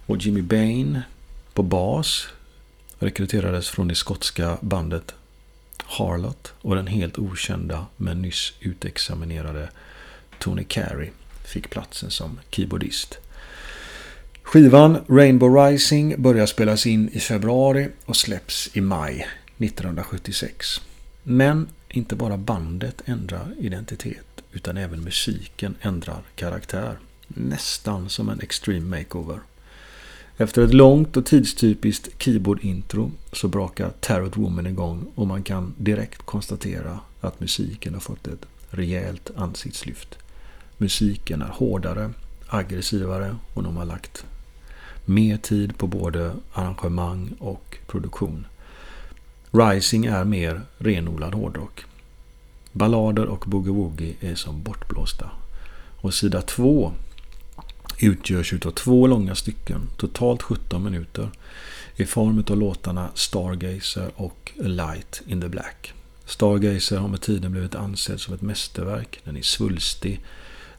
Och 0.06 0.18
Jimmy 0.18 0.42
Bain 0.42 1.02
på 1.54 1.64
bas 1.64 2.28
rekryterades 3.00 3.70
från 3.70 3.88
det 3.88 3.96
skotska 3.96 4.58
bandet 4.62 5.16
Harlot 5.86 6.54
och 6.62 6.76
den 6.76 6.88
helt 6.88 7.18
okända 7.18 7.86
men 7.98 8.22
nyss 8.22 8.54
utexaminerade 8.60 9.70
Tony 10.40 10.64
Carey 10.64 11.10
fick 11.46 11.70
platsen 11.70 12.12
som 12.12 12.40
keyboardist. 12.50 13.18
Skivan 14.44 14.98
Rainbow 15.08 15.56
Rising 15.56 16.22
börjar 16.22 16.46
spelas 16.46 16.86
in 16.86 17.10
i 17.10 17.20
februari 17.20 17.90
och 18.06 18.16
släpps 18.16 18.70
i 18.74 18.82
maj 18.82 19.28
1976. 19.58 20.82
Men 21.24 21.68
inte 21.90 22.16
bara 22.16 22.38
bandet 22.38 23.02
ändrar 23.06 23.54
identitet 23.60 24.44
utan 24.52 24.78
även 24.78 25.04
musiken 25.04 25.76
ändrar 25.82 26.22
karaktär. 26.36 26.98
Nästan 27.28 28.10
som 28.10 28.30
en 28.30 28.40
extreme 28.40 28.98
makeover. 28.98 29.40
Efter 30.38 30.62
ett 30.62 30.74
långt 30.74 31.18
och 31.18 31.26
tidstypiskt 31.26 32.10
keyboard-intro 32.24 33.12
så 33.32 33.48
brakar 33.48 33.90
Tarot 34.00 34.38
Woman 34.38 34.68
igång 34.68 35.06
och 35.16 35.28
man 35.28 35.44
kan 35.44 35.74
direkt 35.78 36.26
konstatera 36.26 37.00
att 37.22 37.40
musiken 37.40 37.94
har 37.94 38.02
fått 38.02 38.28
ett 38.28 38.46
rejält 38.70 39.32
ansiktslyft. 39.36 40.18
Musiken 40.78 41.42
är 41.42 41.48
hårdare, 41.48 42.12
aggressivare 42.48 43.36
och 43.54 43.64
de 43.64 43.78
har 43.78 43.86
lagt 43.86 44.26
mer 45.06 45.38
tid 45.38 45.78
på 45.78 45.88
både 45.88 46.32
arrangemang 46.54 47.36
och 47.40 47.78
produktion. 47.88 48.48
Rising 49.52 50.06
är 50.06 50.24
mer 50.24 50.62
renodlad 50.78 51.34
hårdrock. 51.34 51.86
Ballader 52.72 53.26
och 53.26 53.46
boogie-woogie 53.46 54.14
är 54.20 54.36
som 54.36 54.64
bortblåsta. 54.64 55.30
Och 56.02 56.14
sida 56.14 56.42
2 56.42 56.92
utgörs 58.00 58.54
av 58.54 58.72
två 58.72 59.08
långa 59.08 59.36
stycken, 59.36 59.90
totalt 59.98 60.42
17 60.42 60.84
minuter, 60.84 61.30
i 61.96 62.06
form 62.06 62.44
av 62.50 62.58
låtarna 62.58 63.10
Stargazer 63.14 64.12
och 64.16 64.52
A 64.60 64.68
Light 64.68 65.22
in 65.28 65.42
the 65.42 65.50
Black. 65.50 65.94
Stargazer 66.26 66.98
har 66.98 67.08
med 67.08 67.22
tiden 67.22 67.52
blivit 67.52 67.76
ansedd 67.76 68.22
som 68.22 68.34
ett 68.34 68.42
mästerverk. 68.42 69.20
Den 69.24 69.38
är 69.38 69.42
svulstig, 69.42 70.22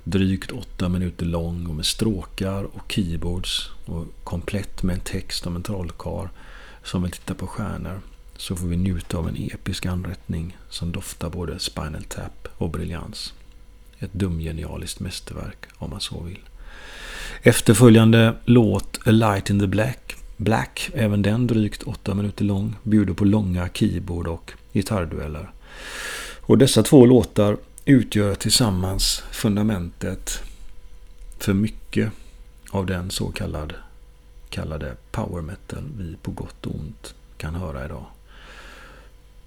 drygt 0.05 0.53
8 0.53 0.89
minuter 0.89 1.27
lång 1.27 1.67
och 1.67 1.75
med 1.75 1.87
stråkar 1.87 2.65
och 2.65 2.93
keyboards 2.93 3.71
och 3.87 4.07
komplett 4.25 4.83
med 4.83 4.95
en 4.95 5.01
text 5.01 5.47
om 5.47 5.57
en 5.57 5.63
trollkarl 5.63 6.29
som 6.85 7.03
vill 7.03 7.13
titta 7.13 7.35
på 7.35 7.47
stjärnor 7.47 8.01
så 8.37 8.57
får 8.57 8.67
vi 8.67 8.77
njuta 8.77 9.19
av 9.19 9.29
en 9.29 9.37
episk 9.37 9.87
anrättning 9.87 10.57
som 10.71 10.93
doftar 10.93 11.31
både 11.31 11.59
Spinal 11.59 12.05
Tap 12.05 12.49
och 12.57 12.71
briljans. 12.71 13.35
Ett 13.99 14.13
dumgenialiskt 14.13 15.01
mästerverk 15.01 15.67
om 15.75 15.91
man 15.91 16.01
så 16.01 16.23
vill. 16.23 16.41
Efterföljande 17.43 18.35
låt 18.45 18.99
A 19.07 19.11
Light 19.11 19.51
in 19.51 19.61
the 19.61 19.67
Black, 19.67 20.17
Black, 20.37 20.91
även 20.95 21.23
den 21.23 21.47
drygt 21.47 21.83
åtta 21.83 22.15
minuter 22.15 22.45
lång, 22.45 22.77
bjuder 22.83 23.15
på 23.15 23.25
långa 23.25 23.69
keyboard 23.75 24.27
och 24.27 24.53
gitarrdueller. 24.73 25.51
Och 26.41 26.59
dessa 26.59 26.83
två 26.83 27.07
låtar 27.07 27.57
utgör 27.85 28.35
tillsammans 28.35 29.23
fundamentet 29.31 30.43
för 31.39 31.55
mycket 31.55 32.13
av 32.71 32.87
den 32.87 33.11
så 33.11 33.27
kallad, 33.27 33.75
kallade 34.49 34.97
power 35.11 35.43
metal 35.43 35.85
vi 35.99 36.17
på 36.23 36.31
gott 36.31 36.67
och 36.67 36.75
ont 36.75 37.15
kan 37.37 37.55
höra 37.55 37.85
idag. 37.85 38.07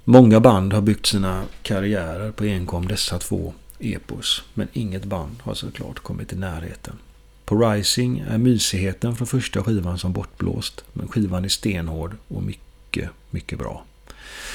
Många 0.04 0.40
band 0.40 0.74
har 0.74 0.82
byggt 0.82 1.06
sina 1.06 1.44
karriärer 1.64 2.32
på 2.32 2.44
enkom 2.44 2.88
dessa 2.88 3.20
två 3.20 3.54
epos, 3.80 4.44
men 4.54 4.68
inget 4.74 5.06
band 5.06 5.36
har 5.42 5.54
såklart 5.54 6.00
kommit 6.00 6.34
i 6.34 6.36
närheten. 6.36 6.96
På 7.50 7.72
Rising 7.72 8.20
är 8.20 8.38
mysigheten 8.38 9.16
från 9.16 9.28
första 9.28 9.64
skivan 9.64 10.00
som 10.00 10.14
bortblåst, 10.14 10.84
men 10.94 11.08
skivan 11.08 11.46
är 11.46 11.50
stenhård 11.50 12.16
och 12.28 12.44
mycket, 12.44 13.10
mycket 13.30 13.60
bra. 13.60 13.86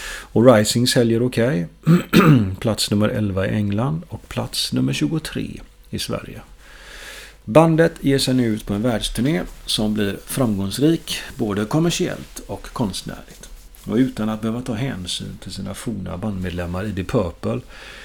Och 0.07 0.55
Rising 0.55 0.87
säljer 0.87 1.23
okej. 1.23 1.67
Okay. 1.83 2.55
plats 2.61 2.91
nummer 2.91 3.09
11 3.09 3.47
i 3.47 3.51
England 3.51 4.03
och 4.09 4.29
plats 4.29 4.73
nummer 4.73 4.93
23 4.93 5.61
i 5.91 5.99
Sverige. 5.99 6.41
Bandet 7.45 7.93
ger 8.01 8.19
sig 8.19 8.35
nu 8.35 8.47
ut 8.47 8.67
på 8.67 8.75
en 8.75 8.83
världsturné 8.83 9.43
som 9.67 9.95
blir 9.95 10.17
framgångsrik 10.27 11.17
både 11.37 11.65
kommersiellt 11.65 12.43
och 12.47 12.67
konstnärligt. 12.73 13.49
Och 13.85 13.97
utan 13.97 14.29
att 14.29 14.41
behöva 14.41 14.63
ta 14.63 14.75
hänsyn 14.75 15.39
till 15.43 15.53
sina 15.53 15.75
forna 15.75 16.17
bandmedlemmar 16.17 16.85
i 16.85 16.93
The 16.93 17.05
Purple 17.05 17.61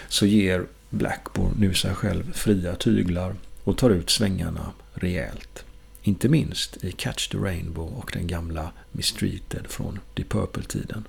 så 0.08 0.26
ger 0.26 0.66
Blackmore 0.90 1.52
nu 1.60 1.74
sig 1.74 1.96
själv 1.96 2.34
fria 2.34 2.76
tyglar 2.76 3.36
och 3.64 3.78
tar 3.78 3.90
ut 3.90 4.10
svängarna 4.10 4.72
rejält. 4.94 5.64
Inte 6.04 6.30
minst 6.30 6.84
i 6.84 6.92
Catch 6.92 7.28
the 7.28 7.38
Rainbow 7.38 7.94
och 7.98 8.12
den 8.14 8.28
gamla 8.28 8.72
Mistreated 8.92 9.68
från 9.68 10.00
The 10.16 10.24
Purple-tiden. 10.24 11.08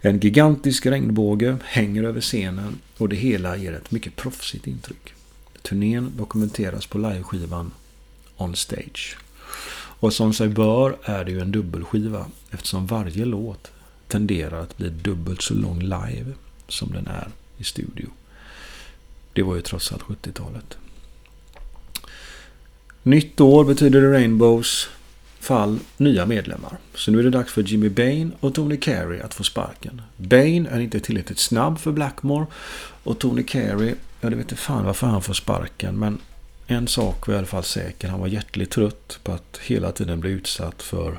En 0.00 0.18
gigantisk 0.18 0.86
regnbåge 0.86 1.56
hänger 1.64 2.02
över 2.02 2.20
scenen 2.20 2.78
och 2.98 3.08
det 3.08 3.16
hela 3.16 3.56
ger 3.56 3.72
ett 3.72 3.90
mycket 3.90 4.16
proffsigt 4.16 4.66
intryck. 4.66 5.14
Turnén 5.62 6.12
dokumenteras 6.16 6.86
på 6.86 6.98
liveskivan 6.98 7.70
On 8.36 8.56
Stage. 8.56 9.16
Och 10.00 10.12
som 10.12 10.32
sig 10.32 10.48
bör 10.48 10.96
är 11.02 11.24
det 11.24 11.30
ju 11.30 11.40
en 11.40 11.52
dubbelskiva 11.52 12.26
eftersom 12.50 12.86
varje 12.86 13.24
låt 13.24 13.72
tenderar 14.08 14.60
att 14.62 14.76
bli 14.76 14.88
dubbelt 14.88 15.42
så 15.42 15.54
lång 15.54 15.80
live 15.80 16.32
som 16.68 16.92
den 16.92 17.06
är 17.06 17.28
i 17.58 17.64
studio. 17.64 18.10
Det 19.32 19.42
var 19.42 19.54
ju 19.54 19.62
trots 19.62 19.92
allt 19.92 20.02
70-talet. 20.02 20.78
Nytt 23.06 23.40
år 23.40 23.64
betyder 23.64 24.00
det 24.00 24.12
Rainbows 24.12 24.88
fall 25.40 25.78
nya 25.96 26.26
medlemmar. 26.26 26.78
Så 26.94 27.10
nu 27.10 27.18
är 27.18 27.22
det 27.22 27.30
dags 27.30 27.52
för 27.52 27.62
Jimmy 27.62 27.88
Bain 27.88 28.32
och 28.40 28.54
Tony 28.54 28.76
Carey 28.76 29.20
att 29.20 29.34
få 29.34 29.44
sparken. 29.44 30.02
Bain 30.16 30.66
är 30.66 30.80
inte 30.80 31.00
tillräckligt 31.00 31.38
snabb 31.38 31.78
för 31.78 31.92
Blackmore 31.92 32.46
och 33.02 33.18
Tony 33.18 33.42
Carey, 33.42 33.94
ja 34.20 34.30
det 34.30 34.36
vet 34.36 34.44
inte 34.44 34.56
fan 34.56 34.84
varför 34.84 35.06
han 35.06 35.22
får 35.22 35.34
sparken 35.34 35.98
men 35.98 36.18
en 36.66 36.88
sak 36.88 37.26
var 37.26 37.34
i 37.34 37.38
alla 37.38 37.46
fall 37.46 37.64
säker. 37.64 38.08
Han 38.08 38.20
var 38.20 38.28
hjärtligt 38.28 38.70
trött 38.70 39.18
på 39.22 39.32
att 39.32 39.60
hela 39.62 39.92
tiden 39.92 40.20
bli 40.20 40.30
utsatt 40.30 40.82
för 40.82 41.18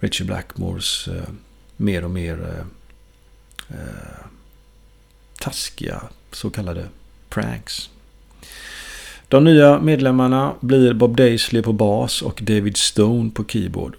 Richie 0.00 0.26
Blackmores 0.26 1.08
eh, 1.08 1.28
mer 1.76 2.04
och 2.04 2.10
mer 2.10 2.64
eh, 3.68 3.76
eh 3.78 4.26
taskiga 5.40 6.02
så 6.32 6.50
kallade 6.50 6.88
pranks. 7.28 7.90
De 9.28 9.44
nya 9.44 9.80
medlemmarna 9.80 10.54
blir 10.60 10.94
Bob 10.94 11.16
Daisley 11.16 11.62
på 11.62 11.72
bas 11.72 12.22
och 12.22 12.40
David 12.42 12.76
Stone 12.76 13.30
på 13.30 13.44
keyboard. 13.44 13.96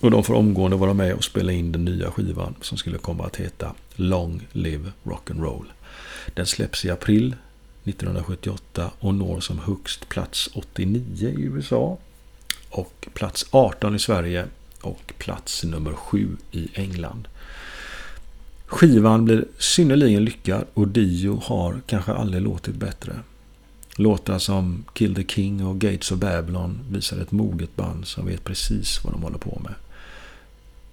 Och 0.00 0.10
de 0.10 0.24
får 0.24 0.34
omgående 0.34 0.76
vara 0.76 0.94
med 0.94 1.14
och 1.14 1.24
spela 1.24 1.52
in 1.52 1.72
den 1.72 1.84
nya 1.84 2.10
skivan 2.10 2.54
som 2.60 2.78
skulle 2.78 2.98
komma 2.98 3.24
att 3.24 3.36
heta 3.36 3.74
Long 3.94 4.46
Live 4.52 4.92
Rock'n'Roll. 5.02 5.64
Den 6.34 6.46
släpps 6.46 6.84
i 6.84 6.90
april 6.90 7.36
1978 7.84 8.90
och 8.98 9.14
når 9.14 9.40
som 9.40 9.58
högst 9.58 10.08
plats 10.08 10.48
89 10.54 11.28
i 11.38 11.42
USA 11.42 11.98
och 12.70 13.08
plats 13.14 13.46
18 13.50 13.96
i 13.96 13.98
Sverige 13.98 14.44
och 14.80 15.12
plats 15.18 15.64
nummer 15.64 15.92
7 15.92 16.36
i 16.50 16.68
England. 16.74 17.28
Skivan 18.66 19.24
blir 19.24 19.44
synnerligen 19.58 20.24
lyckad 20.24 20.64
och 20.74 20.88
Dio 20.88 21.40
har 21.44 21.80
kanske 21.86 22.12
aldrig 22.12 22.42
låtit 22.42 22.74
bättre. 22.74 23.12
Låtar 23.96 24.38
som 24.38 24.84
Kill 24.92 25.14
the 25.14 25.24
King 25.24 25.66
och 25.66 25.78
Gates 25.78 26.12
of 26.12 26.18
Babylon 26.18 26.80
visar 26.90 27.18
ett 27.20 27.32
moget 27.32 27.76
band 27.76 28.06
som 28.06 28.26
vet 28.26 28.44
precis 28.44 29.04
vad 29.04 29.12
de 29.12 29.22
håller 29.22 29.38
på 29.38 29.60
med. 29.64 29.74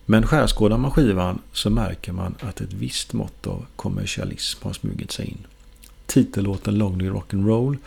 Men 0.05 0.27
skärskådar 0.27 0.77
man 0.77 0.91
skivan 0.91 1.41
så 1.53 1.69
märker 1.69 2.11
man 2.11 2.35
att 2.39 2.61
ett 2.61 2.73
visst 2.73 3.13
mått 3.13 3.47
av 3.47 3.65
kommersialism 3.75 4.65
har 4.65 4.73
smugit 4.73 5.11
sig 5.11 5.25
in. 5.25 5.45
Titellåten 6.05 6.77
Lonely 6.77 7.09
Rock'n'Roll 7.09 7.77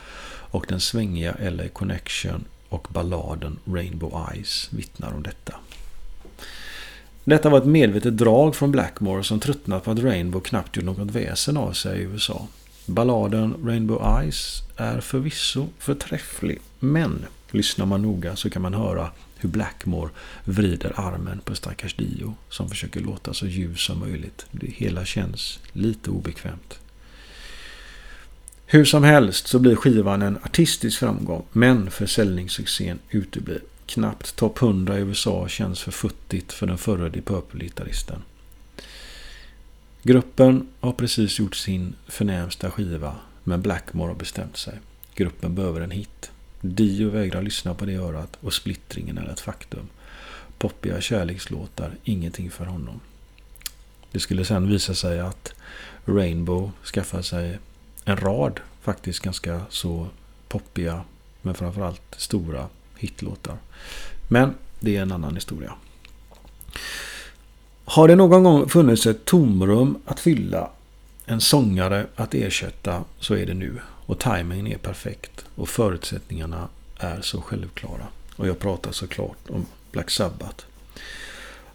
och 0.50 0.66
den 0.68 0.80
svängiga 0.80 1.36
LA 1.50 1.68
Connection 1.68 2.44
och 2.68 2.88
balladen 2.90 3.58
Rainbow 3.64 4.28
Eyes 4.32 4.68
vittnar 4.72 5.12
om 5.12 5.22
detta. 5.22 5.54
Detta 7.24 7.48
var 7.48 7.58
ett 7.58 7.66
medvetet 7.66 8.16
drag 8.16 8.56
från 8.56 8.72
Blackmore 8.72 9.24
som 9.24 9.40
tröttnat 9.40 9.84
på 9.84 9.90
att 9.90 9.98
Rainbow 9.98 10.40
knappt 10.40 10.76
gjorde 10.76 10.86
något 10.86 11.10
väsen 11.10 11.56
av 11.56 11.72
sig 11.72 11.98
i 11.98 12.02
USA. 12.02 12.46
Balladen 12.86 13.54
Rainbow 13.64 14.20
Eyes 14.20 14.62
är 14.76 15.00
förvisso 15.00 15.68
förträfflig, 15.78 16.60
men 16.80 17.26
lyssnar 17.50 17.86
man 17.86 18.02
noga 18.02 18.36
så 18.36 18.50
kan 18.50 18.62
man 18.62 18.74
höra 18.74 19.10
hur 19.36 19.48
Blackmore 19.48 20.10
vrider 20.44 20.92
armen 20.96 21.40
på 21.44 21.54
stackars 21.54 21.94
Dio 21.94 22.34
som 22.48 22.68
försöker 22.68 23.00
låta 23.00 23.34
så 23.34 23.46
ljus 23.46 23.80
som 23.80 24.00
möjligt. 24.00 24.46
Det 24.50 24.70
hela 24.70 25.04
känns 25.04 25.58
lite 25.72 26.10
obekvämt. 26.10 26.78
Hur 28.66 28.84
som 28.84 29.04
helst 29.04 29.46
så 29.46 29.58
blir 29.58 29.76
skivan 29.76 30.22
en 30.22 30.36
artistisk 30.36 30.98
framgång, 30.98 31.44
men 31.52 31.90
försäljningssuccén 31.90 32.98
uteblir. 33.10 33.60
Knappt 33.86 34.36
topp 34.36 34.62
100 34.62 34.98
i 34.98 35.02
USA 35.02 35.48
känns 35.48 35.80
för 35.80 35.92
futtigt 35.92 36.52
för 36.52 36.66
den 36.66 36.78
förre 36.78 37.08
Deep 37.08 37.24
Purple-gitarristen. 37.24 38.22
Gruppen 40.06 40.68
har 40.80 40.92
precis 40.92 41.38
gjort 41.38 41.56
sin 41.56 41.94
förnämsta 42.06 42.70
skiva, 42.70 43.16
men 43.44 43.62
Blackmore 43.62 44.08
har 44.08 44.14
bestämt 44.14 44.56
sig. 44.56 44.78
Gruppen 45.14 45.54
behöver 45.54 45.80
en 45.80 45.90
hit. 45.90 46.30
Dio 46.60 47.10
vägrar 47.10 47.42
lyssna 47.42 47.74
på 47.74 47.84
det 47.84 47.94
örat 47.94 48.36
och 48.40 48.52
splittringen 48.54 49.18
är 49.18 49.28
ett 49.28 49.40
faktum. 49.40 49.88
Poppiga 50.58 51.00
kärlekslåtar, 51.00 51.96
ingenting 52.04 52.50
för 52.50 52.64
honom. 52.64 53.00
Det 54.12 54.20
skulle 54.20 54.44
sen 54.44 54.68
visa 54.68 54.94
sig 54.94 55.20
att 55.20 55.54
Rainbow 56.04 56.70
skaffar 56.84 57.22
sig 57.22 57.58
en 58.04 58.16
rad 58.16 58.60
faktiskt 58.82 59.20
ganska 59.20 59.60
så 59.70 60.08
poppiga 60.48 61.04
men 61.42 61.54
framförallt 61.54 62.14
stora 62.16 62.68
hitlåtar. 62.96 63.56
Men 64.28 64.54
det 64.80 64.96
är 64.96 65.02
en 65.02 65.12
annan 65.12 65.34
historia. 65.34 65.72
Har 67.88 68.08
det 68.08 68.16
någon 68.16 68.42
gång 68.42 68.68
funnits 68.68 69.06
ett 69.06 69.24
tomrum 69.24 69.98
att 70.04 70.20
fylla, 70.20 70.70
en 71.26 71.40
sångare 71.40 72.06
att 72.16 72.34
ersätta, 72.34 73.04
så 73.20 73.34
är 73.34 73.46
det 73.46 73.54
nu. 73.54 73.78
Och 74.06 74.18
timingen 74.18 74.66
är 74.66 74.78
perfekt 74.78 75.44
och 75.54 75.68
förutsättningarna 75.68 76.68
är 76.98 77.20
så 77.20 77.40
självklara. 77.40 78.06
Och 78.36 78.48
jag 78.48 78.58
pratar 78.58 78.92
såklart 78.92 79.38
om 79.48 79.66
Black 79.92 80.10
Sabbath. 80.10 80.64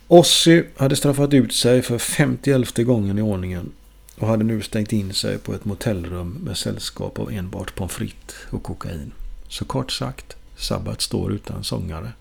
Ozzy 0.08 0.64
hade 0.78 0.96
straffat 0.96 1.34
ut 1.34 1.54
sig 1.54 1.82
för 1.82 1.98
51 1.98 2.78
gången 2.78 3.18
i 3.18 3.22
ordningen 3.22 3.72
och 4.18 4.28
hade 4.28 4.44
nu 4.44 4.62
stängt 4.62 4.94
in 4.94 5.14
sig 5.14 5.38
på 5.38 5.54
ett 5.54 5.66
motellrum 5.66 6.38
med 6.44 6.58
sällskap 6.58 7.20
av 7.20 7.32
enbart 7.32 7.76
pommes 7.76 7.94
frites 7.94 8.36
och 8.50 8.64
kokain. 8.64 9.12
Så 9.48 9.66
kort 9.66 9.92
sagt, 9.92 10.36
Sabbath 10.58 11.00
står 11.00 11.34
utan 11.34 11.64
sångare. 11.64 12.12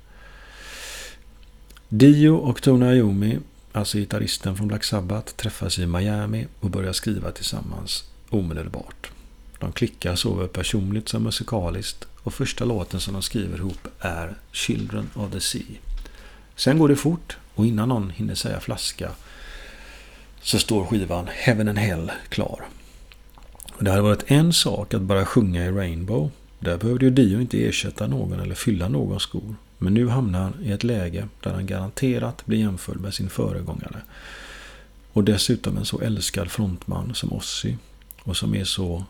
Dio 1.88 2.30
och 2.30 2.62
Tony 2.62 2.96
Iommi, 2.96 3.38
alltså 3.72 3.98
gitarristen 3.98 4.56
från 4.56 4.68
Black 4.68 4.84
Sabbath, 4.84 5.34
träffas 5.34 5.78
i 5.78 5.86
Miami 5.86 6.46
och 6.60 6.70
börjar 6.70 6.92
skriva 6.92 7.30
tillsammans 7.30 8.04
omedelbart. 8.28 9.10
De 9.58 9.72
klickar 9.72 10.14
såväl 10.14 10.48
personligt 10.48 11.08
som 11.08 11.22
musikaliskt 11.22 12.06
och 12.22 12.34
första 12.34 12.64
låten 12.64 13.00
som 13.00 13.12
de 13.12 13.22
skriver 13.22 13.58
ihop 13.58 13.88
är 14.00 14.34
Children 14.52 15.10
of 15.14 15.32
the 15.32 15.40
Sea. 15.40 15.76
Sen 16.56 16.78
går 16.78 16.88
det 16.88 16.96
fort 16.96 17.36
och 17.54 17.66
innan 17.66 17.88
någon 17.88 18.10
hinner 18.10 18.34
säga 18.34 18.60
flaska 18.60 19.10
så 20.42 20.58
står 20.58 20.86
skivan 20.86 21.28
Heaven 21.32 21.68
and 21.68 21.78
Hell 21.78 22.12
klar. 22.28 22.64
Det 23.78 23.90
hade 23.90 24.02
varit 24.02 24.30
en 24.30 24.52
sak 24.52 24.94
att 24.94 25.02
bara 25.02 25.26
sjunga 25.26 25.66
i 25.66 25.70
Rainbow. 25.70 26.30
Där 26.58 26.76
behövde 26.76 27.04
ju 27.04 27.10
Dio 27.10 27.40
inte 27.40 27.66
ersätta 27.66 28.06
någon 28.06 28.40
eller 28.40 28.54
fylla 28.54 28.88
någon 28.88 29.20
skor. 29.20 29.54
Men 29.82 29.94
nu 29.94 30.08
hamnar 30.08 30.40
han 30.40 30.54
i 30.62 30.70
ett 30.70 30.84
läge 30.84 31.28
där 31.40 31.52
han 31.52 31.66
garanterat 31.66 32.46
blir 32.46 32.58
jämförd 32.58 33.00
med 33.00 33.14
sin 33.14 33.30
föregångare. 33.30 34.00
Och 35.12 35.24
dessutom 35.24 35.76
en 35.76 35.84
så 35.84 36.00
älskad 36.00 36.50
frontman 36.50 37.14
som 37.14 37.32
Ozzy. 37.32 37.76
Och 38.22 38.36
som 38.36 38.54
är 38.54 38.64
så... 38.64 39.04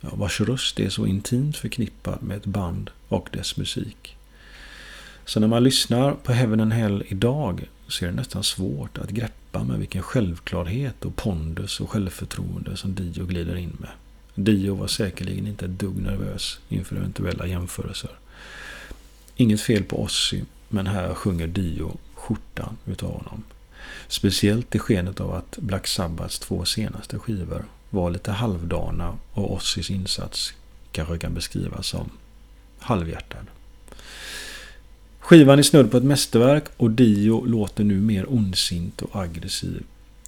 Ja, 0.00 0.08
vars 0.12 0.40
röst 0.40 0.80
är 0.80 0.88
så 0.88 1.06
intimt 1.06 1.56
förknippad 1.56 2.22
med 2.22 2.36
ett 2.36 2.46
band 2.46 2.90
och 3.08 3.28
dess 3.32 3.56
musik. 3.56 4.16
Så 5.24 5.40
när 5.40 5.48
man 5.48 5.64
lyssnar 5.64 6.12
på 6.12 6.32
Heaven 6.32 6.60
and 6.60 6.72
Hell 6.72 7.04
idag 7.08 7.68
så 7.88 8.04
är 8.04 8.08
det 8.08 8.14
nästan 8.14 8.44
svårt 8.44 8.98
att 8.98 9.10
greppa 9.10 9.64
med 9.64 9.78
vilken 9.78 10.02
självklarhet 10.02 11.04
och 11.04 11.16
pondus 11.16 11.80
och 11.80 11.90
självförtroende 11.90 12.76
som 12.76 12.94
Dio 12.94 13.26
glider 13.26 13.56
in 13.56 13.76
med. 13.78 13.90
Dio 14.34 14.74
var 14.74 14.86
säkerligen 14.86 15.46
inte 15.46 15.64
ett 15.64 15.78
dugg 15.78 15.96
nervös 15.96 16.58
inför 16.68 16.96
eventuella 16.96 17.46
jämförelser. 17.46 18.10
Inget 19.40 19.60
fel 19.60 19.84
på 19.84 20.02
Ozzy, 20.02 20.42
men 20.68 20.86
här 20.86 21.14
sjunger 21.14 21.46
Dio 21.46 21.96
skjortan 22.14 22.76
utav 22.86 23.12
honom. 23.12 23.42
Speciellt 24.08 24.74
i 24.74 24.78
skenet 24.78 25.20
av 25.20 25.34
att 25.34 25.58
Black 25.58 25.86
Sabbaths 25.86 26.38
två 26.38 26.64
senaste 26.64 27.18
skivor 27.18 27.64
var 27.90 28.10
lite 28.10 28.32
halvdana 28.32 29.18
och 29.32 29.54
Ozzys 29.54 29.90
insats 29.90 30.54
kanske 30.92 31.18
kan 31.18 31.34
beskrivas 31.34 31.86
som 31.86 32.10
halvhjärtad. 32.78 33.46
Skivan 35.20 35.58
är 35.58 35.62
snudd 35.62 35.90
på 35.90 35.96
ett 35.96 36.04
mästerverk 36.04 36.64
och 36.76 36.90
Dio 36.90 37.44
låter 37.44 37.84
nu 37.84 38.00
mer 38.00 38.32
ondsint 38.32 39.02
och 39.02 39.22
aggressiv 39.22 39.84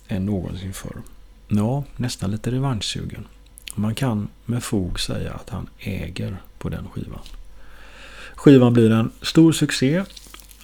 än 0.08 0.26
någonsin 0.26 0.72
förr. 0.72 1.02
Ja, 1.48 1.84
nästan 1.96 2.30
lite 2.30 2.50
revanschsugen. 2.50 3.26
Man 3.74 3.94
kan 3.94 4.28
med 4.44 4.64
fog 4.64 5.00
säga 5.00 5.32
att 5.32 5.50
han 5.50 5.68
äger 5.78 6.36
på 6.58 6.68
den 6.68 6.88
skivan. 6.88 7.20
Skivan 8.40 8.72
blir 8.72 8.90
en 8.90 9.10
stor 9.22 9.52
succé 9.52 10.04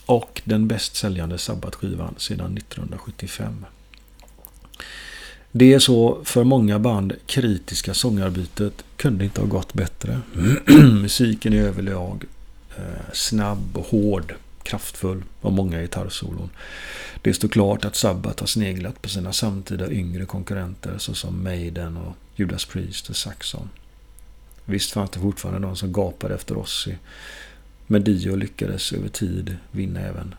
och 0.07 0.43
den 0.45 0.69
bäst 0.69 0.97
säljande 0.97 1.39
Sabbath-skivan 1.39 2.15
sedan 2.17 2.57
1975. 2.59 3.65
Det 5.53 5.75
är 5.75 5.79
så 5.79 6.21
för 6.25 6.45
många 6.45 6.79
band 6.79 7.13
kritiska 7.27 7.95
sångarbytet 7.95 8.85
kunde 8.97 9.25
inte 9.25 9.41
ha 9.41 9.49
gått 9.49 9.75
bättre. 9.75 10.21
Musiken 11.03 11.53
är 11.53 11.63
överlag 11.63 12.25
eh, 12.77 13.13
snabb 13.13 13.77
och 13.77 13.87
hård, 13.87 14.35
kraftfull 14.63 15.23
och 15.41 15.53
många 15.53 15.81
gitarrsolon. 15.81 16.51
Det 17.23 17.35
står 17.35 17.49
klart 17.49 17.85
att 17.85 17.97
Sabbath 17.97 18.43
har 18.43 18.47
sneglat 18.47 19.03
på 19.03 19.09
sina 19.09 19.33
samtida 19.33 19.91
yngre 19.91 20.25
konkurrenter 20.25 20.99
såsom 20.99 21.45
Maiden 21.45 21.97
och 21.97 22.17
Judas 22.37 22.65
Priest 22.65 23.11
och 23.11 23.17
Saxon. 23.17 23.69
Visst 24.65 24.93
fanns 24.93 25.11
det 25.11 25.19
fortfarande 25.19 25.69
de 25.69 25.77
som 25.77 25.93
gapade 25.93 26.35
efter 26.35 26.57
Ozzy, 26.59 26.95
men 27.87 28.05
Dio 28.05 28.37
lyckades 28.37 28.93
över 28.93 29.09
tid 29.09 29.57
vinna 29.71 30.01
även 30.01 30.35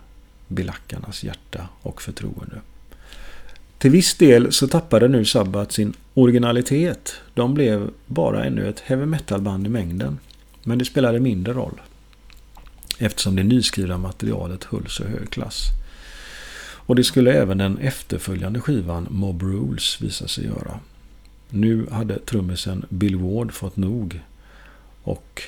bilackarnas 0.47 1.23
hjärta 1.23 1.69
och 1.81 2.01
förtroende. 2.01 2.61
Till 3.77 3.91
viss 3.91 4.13
del 4.13 4.51
så 4.51 4.67
tappade 4.67 5.07
nu 5.07 5.25
Sabbat 5.25 5.71
sin 5.71 5.93
originalitet. 6.13 7.15
De 7.33 7.53
blev 7.53 7.89
bara 8.05 8.45
ännu 8.45 8.69
ett 8.69 8.79
heavy 8.79 9.05
metal-band 9.05 9.65
i 9.67 9.69
mängden. 9.69 10.19
Men 10.63 10.77
det 10.77 10.85
spelade 10.85 11.19
mindre 11.19 11.53
roll 11.53 11.81
eftersom 12.97 13.35
det 13.35 13.43
nyskrivna 13.43 13.97
materialet 13.97 14.63
höll 14.63 14.87
så 14.87 15.03
hög 15.03 15.29
klass. 15.29 15.63
Och 16.59 16.95
det 16.95 17.03
skulle 17.03 17.33
även 17.33 17.57
den 17.57 17.77
efterföljande 17.77 18.59
skivan 18.59 19.07
Mob 19.09 19.41
Rules 19.43 20.01
visa 20.01 20.27
sig 20.27 20.45
göra. 20.45 20.79
Nu 21.49 21.87
hade 21.91 22.19
trummisen 22.19 22.85
Bill 22.89 23.15
Ward 23.15 23.53
fått 23.53 23.77
nog 23.77 24.21
och 25.03 25.43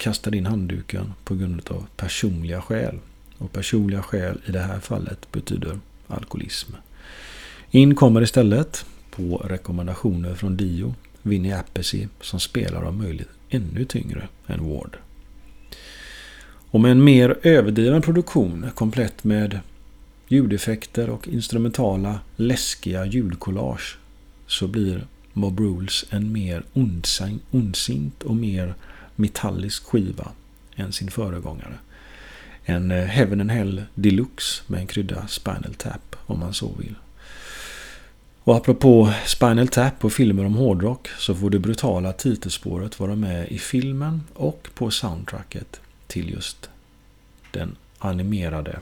kastade 0.00 0.36
in 0.36 0.46
handduken 0.46 1.12
på 1.24 1.34
grund 1.34 1.62
av 1.70 1.86
personliga 1.96 2.60
skäl. 2.60 2.98
Och 3.38 3.52
personliga 3.52 4.02
skäl 4.02 4.40
i 4.46 4.52
det 4.52 4.58
här 4.58 4.80
fallet 4.80 5.32
betyder 5.32 5.78
alkoholism. 6.06 6.72
In 7.70 7.94
kommer 7.94 8.22
istället, 8.22 8.84
på 9.10 9.36
rekommendationer 9.36 10.34
från 10.34 10.56
Dio, 10.56 10.94
Vinnie 11.22 11.56
Appice 11.56 12.08
som 12.20 12.40
spelar 12.40 12.82
om 12.82 12.98
möjligt 12.98 13.28
ännu 13.50 13.84
tyngre 13.84 14.28
än 14.46 14.68
Ward. 14.68 14.96
Och 16.70 16.80
med 16.80 16.90
en 16.90 17.04
mer 17.04 17.38
överdriven 17.42 18.02
produktion 18.02 18.66
komplett 18.74 19.24
med 19.24 19.60
ljudeffekter 20.28 21.10
och 21.10 21.28
instrumentala 21.28 22.20
läskiga 22.36 23.06
ljudkollage 23.06 23.98
så 24.46 24.68
blir 24.68 25.06
Mob 25.32 25.60
Rules 25.60 26.04
en 26.10 26.32
mer 26.32 26.62
ondsint 27.50 28.22
och 28.22 28.36
mer 28.36 28.74
metallisk 29.20 29.84
skiva 29.84 30.28
än 30.76 30.92
sin 30.92 31.10
föregångare. 31.10 31.78
En 32.64 32.90
eh, 32.90 33.04
Heaven 33.04 33.40
and 33.40 33.50
Hell 33.50 33.82
Deluxe 33.94 34.62
med 34.66 34.80
en 34.80 34.86
krydda 34.86 35.26
Spinal 35.28 35.74
Tap 35.74 36.16
om 36.26 36.38
man 36.38 36.54
så 36.54 36.72
vill. 36.78 36.94
Och 38.44 38.56
apropå 38.56 39.12
Spinal 39.26 39.68
Tap 39.68 40.04
och 40.04 40.12
filmer 40.12 40.44
om 40.44 40.54
hårdrock 40.54 41.08
så 41.18 41.34
får 41.34 41.50
det 41.50 41.58
brutala 41.58 42.12
titelspåret 42.12 43.00
vara 43.00 43.14
med 43.14 43.48
i 43.48 43.58
filmen 43.58 44.22
och 44.34 44.68
på 44.74 44.90
soundtracket 44.90 45.80
till 46.06 46.30
just 46.30 46.70
den 47.50 47.76
animerade 47.98 48.78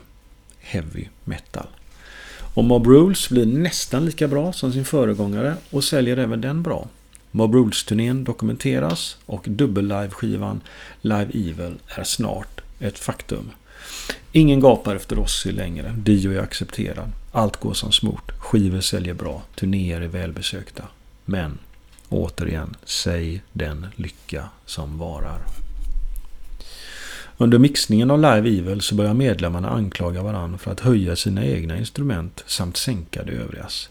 heavy 0.59 1.07
metal. 1.23 1.67
Och 2.53 2.63
Mob 2.63 2.87
Rules 2.87 3.29
blir 3.29 3.45
nästan 3.45 4.05
lika 4.05 4.27
bra 4.27 4.53
som 4.53 4.73
sin 4.73 4.85
föregångare 4.85 5.55
och 5.69 5.83
säljer 5.83 6.17
även 6.17 6.41
den 6.41 6.63
bra. 6.63 6.87
Mob 7.31 7.55
Rules-turnén 7.55 8.23
dokumenteras 8.23 9.17
och 9.25 9.45
dubbel-live-skivan 9.49 10.61
Live 11.01 11.31
Evil 11.33 11.75
är 11.87 12.03
snart 12.03 12.61
ett 12.79 12.99
faktum. 12.99 13.51
Ingen 14.31 14.59
gapar 14.59 14.95
efter 14.95 15.19
Ozzy 15.19 15.51
längre. 15.51 15.95
Dio 15.97 16.31
är 16.31 16.39
accepterad. 16.39 17.11
Allt 17.31 17.57
går 17.57 17.73
som 17.73 17.91
smort. 17.91 18.31
Skivor 18.39 18.81
säljer 18.81 19.13
bra. 19.13 19.41
Turnéer 19.55 20.01
är 20.01 20.07
välbesökta. 20.07 20.83
Men, 21.25 21.57
återigen, 22.09 22.75
säg 22.85 23.41
den 23.53 23.87
lycka 23.95 24.49
som 24.65 24.97
varar. 24.97 25.41
Under 27.37 27.57
mixningen 27.57 28.11
av 28.11 28.19
Live 28.19 28.49
Evil 28.59 28.81
så 28.81 28.95
börjar 28.95 29.13
medlemmarna 29.13 29.69
anklaga 29.69 30.23
varandra 30.23 30.57
för 30.57 30.71
att 30.71 30.79
höja 30.79 31.15
sina 31.15 31.45
egna 31.45 31.77
instrument 31.77 32.43
samt 32.47 32.77
sänka 32.77 33.23
de 33.23 33.31
övrigas. 33.31 33.89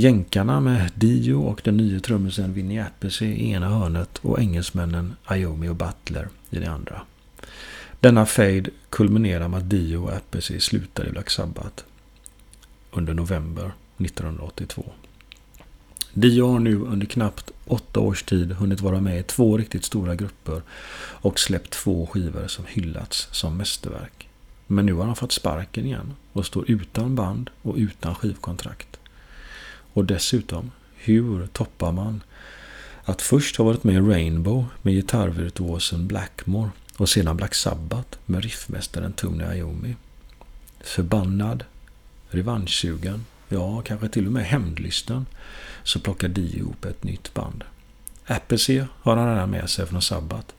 Jänkarna 0.00 0.60
med 0.60 0.90
Dio 0.94 1.34
och 1.34 1.60
den 1.64 1.76
nya 1.76 2.00
trummisen 2.00 2.54
Vinnie 2.54 2.84
Appice 2.84 3.24
i 3.24 3.50
ena 3.50 3.68
hörnet 3.68 4.18
och 4.18 4.40
engelsmännen 4.40 5.16
Iommi 5.30 5.68
och 5.68 5.76
Butler 5.76 6.28
i 6.50 6.58
det 6.58 6.70
andra. 6.70 7.00
Denna 8.00 8.26
fade 8.26 8.70
kulminerar 8.90 9.48
med 9.48 9.58
att 9.58 9.70
Dio 9.70 9.96
och 9.96 10.12
Appice 10.12 10.60
slutar 10.60 11.08
i 11.08 11.10
Black 11.10 11.30
Sabbath 11.30 11.84
under 12.90 13.14
november 13.14 13.72
1982. 13.98 14.84
Dio 16.12 16.46
har 16.52 16.58
nu 16.58 16.80
under 16.80 17.06
knappt 17.06 17.50
åtta 17.66 18.00
års 18.00 18.22
tid 18.22 18.52
hunnit 18.52 18.80
vara 18.80 19.00
med 19.00 19.20
i 19.20 19.22
två 19.22 19.58
riktigt 19.58 19.84
stora 19.84 20.14
grupper 20.14 20.62
och 21.00 21.40
släppt 21.40 21.70
två 21.70 22.06
skivor 22.06 22.46
som 22.46 22.64
hyllats 22.68 23.28
som 23.32 23.56
mästerverk. 23.56 24.28
Men 24.66 24.86
nu 24.86 24.92
har 24.92 25.04
han 25.04 25.16
fått 25.16 25.32
sparken 25.32 25.84
igen 25.84 26.14
och 26.32 26.46
står 26.46 26.70
utan 26.70 27.14
band 27.14 27.50
och 27.62 27.74
utan 27.76 28.14
skivkontrakt. 28.14 28.98
Och 29.98 30.04
dessutom, 30.04 30.70
hur 30.96 31.46
toppar 31.46 31.92
man 31.92 32.22
att 33.04 33.22
först 33.22 33.56
ha 33.56 33.64
varit 33.64 33.84
med 33.84 33.94
i 33.94 33.98
Rainbow 33.98 34.64
med 34.82 34.94
gitarrvirtuosen 34.94 36.06
Blackmore 36.06 36.70
och 36.96 37.08
sedan 37.08 37.36
Black 37.36 37.54
Sabbath 37.54 38.18
med 38.26 38.42
riffmästaren 38.42 39.12
Tony 39.12 39.44
Iommi? 39.44 39.96
Förbannad, 40.80 41.64
revanschsugen, 42.28 43.24
ja 43.48 43.82
kanske 43.82 44.08
till 44.08 44.26
och 44.26 44.32
med 44.32 44.44
hämndlysten, 44.44 45.26
så 45.84 46.00
plockar 46.00 46.28
Dio 46.28 46.56
ihop 46.56 46.84
ett 46.84 47.04
nytt 47.04 47.34
band. 47.34 47.64
Appice 48.26 48.86
har 49.02 49.16
han 49.16 49.28
redan 49.28 49.50
med 49.50 49.70
sig 49.70 49.86
från 49.86 50.02
Sabbath. 50.02 50.54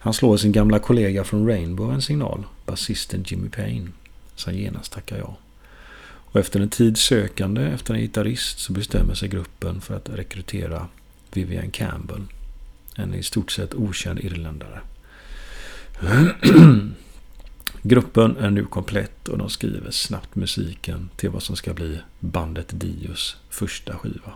Han 0.00 0.14
slår 0.14 0.36
sin 0.36 0.52
gamla 0.52 0.78
kollega 0.78 1.24
från 1.24 1.46
Rainbow 1.46 1.94
en 1.94 2.02
signal, 2.02 2.44
basisten 2.66 3.24
Jimmy 3.26 3.48
Payne, 3.48 3.90
som 4.34 4.54
genast 4.54 4.92
tackar 4.92 5.18
ja. 5.18 5.36
Och 6.36 6.40
efter 6.40 6.60
en 6.60 6.68
tid 6.68 6.98
sökande 6.98 7.62
efter 7.62 7.94
en 7.94 8.00
gitarrist 8.00 8.58
så 8.58 8.72
bestämmer 8.72 9.14
sig 9.14 9.28
gruppen 9.28 9.80
för 9.80 9.96
att 9.96 10.08
rekrytera 10.08 10.88
Vivian 11.32 11.70
Campbell, 11.70 12.22
en 12.96 13.14
i 13.14 13.22
stort 13.22 13.52
sett 13.52 13.74
okänd 13.74 14.18
irländare. 14.18 14.80
Gruppen 17.82 18.36
är 18.36 18.50
nu 18.50 18.64
komplett 18.64 19.28
och 19.28 19.38
de 19.38 19.50
skriver 19.50 19.90
snabbt 19.90 20.34
musiken 20.34 21.08
till 21.16 21.30
vad 21.30 21.42
som 21.42 21.56
ska 21.56 21.74
bli 21.74 21.98
bandet 22.20 22.68
Dios 22.68 23.36
första 23.50 23.98
skiva. 23.98 24.32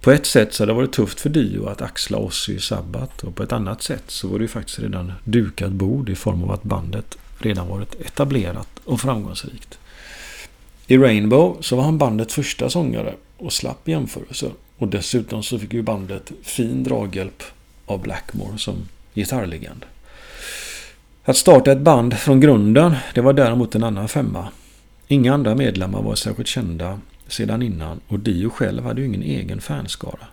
På 0.00 0.10
ett 0.10 0.26
sätt 0.26 0.54
så 0.54 0.62
hade 0.62 0.72
det 0.72 0.76
varit 0.76 0.92
tufft 0.92 1.20
för 1.20 1.30
Dio 1.30 1.66
att 1.66 1.82
axla 1.82 2.18
Ozzy 2.18 2.54
i 2.54 2.60
Sabbat 2.60 3.24
och 3.24 3.34
på 3.34 3.42
ett 3.42 3.52
annat 3.52 3.82
sätt 3.82 4.04
så 4.06 4.28
var 4.28 4.38
det 4.38 4.44
ju 4.44 4.48
faktiskt 4.48 4.78
redan 4.78 5.12
dukat 5.24 5.72
bord 5.72 6.08
i 6.08 6.14
form 6.14 6.44
av 6.44 6.50
att 6.50 6.62
bandet 6.62 7.18
redan 7.38 7.68
varit 7.68 7.94
etablerat 7.94 8.68
och 8.84 9.00
framgångsrikt. 9.00 9.78
I 10.90 10.98
Rainbow 10.98 11.56
så 11.60 11.76
var 11.76 11.82
han 11.82 11.98
bandets 11.98 12.34
första 12.34 12.70
sångare 12.70 13.14
och 13.36 13.52
slapp 13.52 13.88
jämförelser. 13.88 14.52
Och 14.78 14.88
dessutom 14.88 15.42
så 15.42 15.58
fick 15.58 15.72
ju 15.72 15.82
bandet 15.82 16.32
fin 16.42 16.84
draghjälp 16.84 17.42
av 17.86 18.02
Blackmore 18.02 18.58
som 18.58 18.74
gitarrlegend. 19.14 19.84
Att 21.24 21.36
starta 21.36 21.72
ett 21.72 21.80
band 21.80 22.18
från 22.18 22.40
grunden, 22.40 22.94
det 23.14 23.20
var 23.20 23.32
däremot 23.32 23.74
en 23.74 23.84
annan 23.84 24.08
femma. 24.08 24.48
Inga 25.08 25.34
andra 25.34 25.54
medlemmar 25.54 26.02
var 26.02 26.14
särskilt 26.14 26.48
kända 26.48 27.00
sedan 27.28 27.62
innan 27.62 28.00
och 28.08 28.20
Dio 28.20 28.50
själv 28.50 28.84
hade 28.84 29.00
ju 29.00 29.06
ingen 29.06 29.22
egen 29.22 29.60
fanskara. 29.60 30.26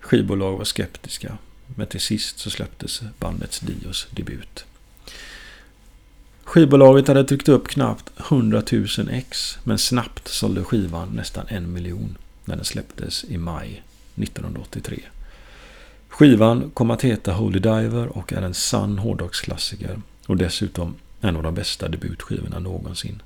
Skivbolag 0.00 0.56
var 0.56 0.64
skeptiska, 0.64 1.38
men 1.66 1.86
till 1.86 2.00
sist 2.00 2.38
så 2.38 2.50
släpptes 2.50 3.02
bandets 3.18 3.60
Dios 3.60 4.06
debut. 4.10 4.64
Skivbolaget 6.46 7.08
hade 7.08 7.24
tryckt 7.24 7.48
upp 7.48 7.68
knappt 7.68 8.12
100 8.20 8.62
000 8.72 8.86
ex, 9.10 9.58
men 9.64 9.78
snabbt 9.78 10.28
sålde 10.28 10.64
skivan 10.64 11.08
nästan 11.08 11.46
en 11.48 11.72
miljon 11.72 12.18
när 12.44 12.56
den 12.56 12.64
släpptes 12.64 13.24
i 13.24 13.38
maj 13.38 13.82
1983. 14.16 15.02
Skivan 16.08 16.70
kom 16.74 16.90
att 16.90 17.02
heta 17.02 17.32
Holy 17.32 17.58
Diver 17.58 18.18
och 18.18 18.32
är 18.32 18.42
en 18.42 18.54
sann 18.54 18.98
hårdrocksklassiker 18.98 20.00
och 20.26 20.36
dessutom 20.36 20.94
en 21.20 21.36
av 21.36 21.42
de 21.42 21.54
bästa 21.54 21.88
debutskivorna 21.88 22.58
någonsin. 22.58 23.22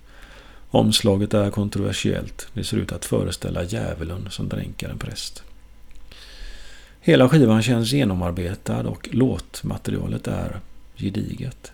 Omslaget 0.71 1.35
är 1.35 1.51
kontroversiellt. 1.51 2.49
Det 2.53 2.65
ser 2.65 2.77
ut 2.77 2.93
att 2.93 3.05
föreställa 3.05 3.65
djävulen 3.65 4.29
som 4.31 4.49
dränkar 4.49 4.89
en 4.89 4.99
präst. 4.99 5.43
Hela 7.01 7.29
skivan 7.29 7.63
känns 7.63 7.93
genomarbetad 7.93 8.89
och 8.89 9.09
låtmaterialet 9.13 10.29
är 10.29 10.61
gediget. 10.97 11.73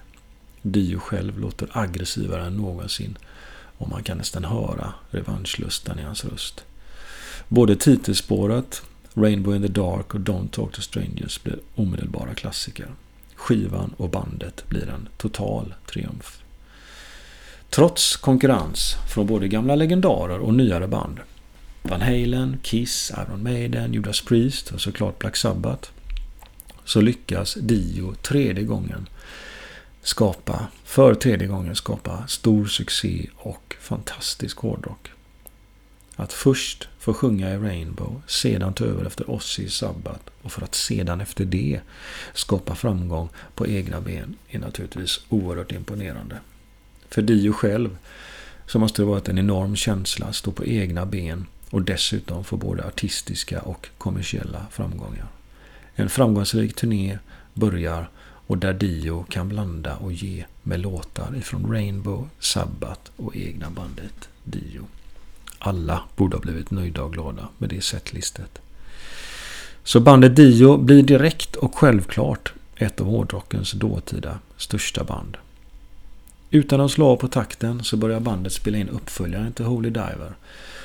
Dio 0.72 0.98
själv 0.98 1.38
låter 1.38 1.68
aggressivare 1.72 2.46
än 2.46 2.56
någonsin 2.56 3.18
och 3.78 3.88
man 3.88 4.02
kan 4.02 4.18
nästan 4.18 4.44
höra 4.44 4.94
revanschlusten 5.10 5.98
i 5.98 6.02
hans 6.02 6.24
röst. 6.24 6.64
Både 7.48 7.76
titelspåret, 7.76 8.82
Rainbow 9.14 9.56
in 9.56 9.62
the 9.62 9.68
Dark 9.68 10.14
och 10.14 10.20
Don't 10.20 10.48
Talk 10.48 10.72
to 10.72 10.82
Strangers 10.82 11.42
blir 11.42 11.58
omedelbara 11.74 12.34
klassiker. 12.34 12.88
Skivan 13.34 13.94
och 13.96 14.10
bandet 14.10 14.64
blir 14.68 14.88
en 14.88 15.08
total 15.16 15.74
triumf. 15.90 16.42
Trots 17.70 18.16
konkurrens 18.16 18.96
från 19.14 19.26
både 19.26 19.48
gamla 19.48 19.74
legendarer 19.74 20.38
och 20.38 20.54
nyare 20.54 20.88
band. 20.88 21.20
Van 21.82 22.00
Halen, 22.00 22.58
Kiss, 22.62 23.12
Iron 23.26 23.42
Maiden, 23.42 23.92
Judas 23.92 24.20
Priest 24.20 24.72
och 24.72 24.80
såklart 24.80 25.18
Black 25.18 25.36
Sabbath. 25.36 25.90
Så 26.84 27.00
lyckas 27.00 27.54
Dio 27.54 28.14
tredje 28.14 28.64
gången 28.64 29.08
skapa, 30.06 30.66
för 30.84 31.14
tredje 31.14 31.46
gången 31.46 31.76
skapa 31.76 32.26
stor 32.26 32.66
succé 32.66 33.26
och 33.36 33.76
fantastisk 33.80 34.58
hårdrock. 34.58 35.10
Att 36.16 36.32
först 36.32 36.88
få 36.98 37.14
sjunga 37.14 37.54
i 37.54 37.56
Rainbow, 37.56 38.22
sedan 38.26 38.74
ta 38.74 38.84
över 38.84 39.04
efter 39.04 39.30
Ozzy 39.30 39.62
i 39.62 39.68
Sabbath 39.68 40.20
och 40.42 40.52
för 40.52 40.62
att 40.62 40.74
sedan 40.74 41.20
efter 41.20 41.44
det 41.44 41.80
skapa 42.34 42.74
framgång 42.74 43.28
på 43.54 43.66
egna 43.66 44.00
ben 44.00 44.36
är 44.48 44.58
naturligtvis 44.58 45.20
oerhört 45.28 45.72
imponerande. 45.72 46.40
För 47.08 47.22
Dio 47.22 47.52
själv 47.52 47.96
så 48.66 48.78
måste 48.78 49.02
det 49.02 49.06
varit 49.06 49.28
en 49.28 49.38
enorm 49.38 49.76
känsla 49.76 50.26
att 50.26 50.36
stå 50.36 50.52
på 50.52 50.64
egna 50.64 51.06
ben 51.06 51.46
och 51.70 51.82
dessutom 51.82 52.44
få 52.44 52.56
både 52.56 52.84
artistiska 52.84 53.60
och 53.60 53.88
kommersiella 53.98 54.66
framgångar. 54.70 55.28
En 55.94 56.08
framgångsrik 56.08 56.74
turné 56.74 57.18
börjar 57.54 58.10
och 58.46 58.58
där 58.58 58.72
Dio 58.72 59.24
kan 59.28 59.48
blanda 59.48 59.96
och 59.96 60.12
ge 60.12 60.44
med 60.62 60.80
låtar 60.80 61.36
ifrån 61.36 61.72
Rainbow, 61.72 62.28
Sabbath 62.38 63.10
och 63.16 63.36
egna 63.36 63.70
bandet 63.70 64.28
Dio. 64.44 64.86
Alla 65.58 66.02
borde 66.16 66.36
ha 66.36 66.40
blivit 66.40 66.70
nöjda 66.70 67.02
och 67.02 67.12
glada 67.12 67.48
med 67.58 67.68
det 67.68 67.84
setlistet. 67.84 68.58
Så 69.84 70.00
bandet 70.00 70.36
Dio 70.36 70.76
blir 70.76 71.02
direkt 71.02 71.56
och 71.56 71.74
självklart 71.74 72.52
ett 72.76 73.00
av 73.00 73.06
hårdrockens 73.06 73.72
dåtida 73.72 74.38
största 74.56 75.04
band. 75.04 75.36
Utan 76.50 76.80
att 76.80 76.90
slå 76.90 77.06
av 77.06 77.16
på 77.16 77.28
takten 77.28 77.84
så 77.84 77.96
börjar 77.96 78.20
bandet 78.20 78.52
spela 78.52 78.78
in 78.78 78.88
uppföljaren 78.88 79.52
till 79.52 79.64
Holy 79.64 79.90
Diver. 79.90 80.32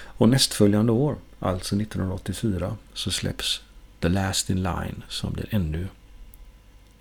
Och 0.03 0.29
nästföljande 0.29 0.91
år, 0.91 1.15
alltså 1.39 1.75
1984, 1.75 2.75
så 2.93 3.11
släpps 3.11 3.61
The 3.99 4.09
Last 4.09 4.49
In 4.49 4.63
Line 4.63 5.03
som 5.09 5.33
blir 5.33 5.45
ännu 5.49 5.87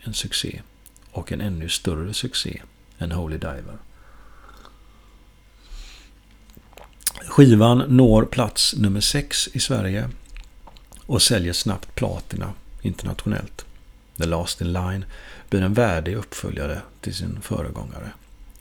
en 0.03 0.15
succé. 0.15 0.63
Och 1.11 1.33
en 1.33 1.41
ännu 1.41 1.69
större 1.69 2.15
succé 2.15 2.63
än 2.99 3.13
Holy 3.13 3.39
Diver. 3.39 3.79
Skivan 7.27 7.79
når 7.79 8.25
plats 8.25 8.75
nummer 8.77 9.01
6 9.01 9.49
i 9.53 9.61
Sverige 9.61 10.09
och 11.07 11.23
säljer 11.23 11.53
snabbt 11.53 11.95
platina 11.95 12.53
internationellt. 12.83 13.65
The 14.19 14.27
Last 14.27 14.61
In 14.61 14.73
Line 14.73 15.05
blir 15.49 15.63
en 15.63 15.75
värdig 15.75 16.17
uppföljare 16.17 16.79
till 17.01 17.15
sin 17.15 17.41
föregångare. 17.43 18.13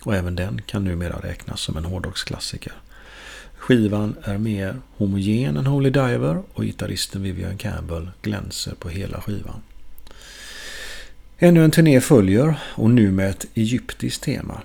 Och 0.04 0.16
även 0.16 0.36
den 0.36 0.62
kan 0.62 0.84
numera 0.84 1.20
räknas 1.20 1.62
som 1.62 1.78
en 1.78 1.86
hårdrocksklassiker. 1.86 2.74
Skivan 3.58 4.16
är 4.24 4.38
mer 4.38 4.82
homogen 4.98 5.58
än 5.58 5.66
Holy 5.66 5.90
Diver 5.90 6.44
och 6.54 6.64
gitarristen 6.64 7.24
Vivian 7.24 7.58
Campbell 7.58 8.10
glänser 8.22 8.76
på 8.80 8.90
hela 8.90 9.22
skivan. 9.22 9.62
Ännu 11.42 11.64
en 11.64 11.72
turné 11.72 12.02
följer 12.02 12.60
och 12.76 12.90
nu 12.90 13.12
med 13.12 13.30
ett 13.30 13.46
egyptiskt 13.54 14.24
tema. 14.24 14.62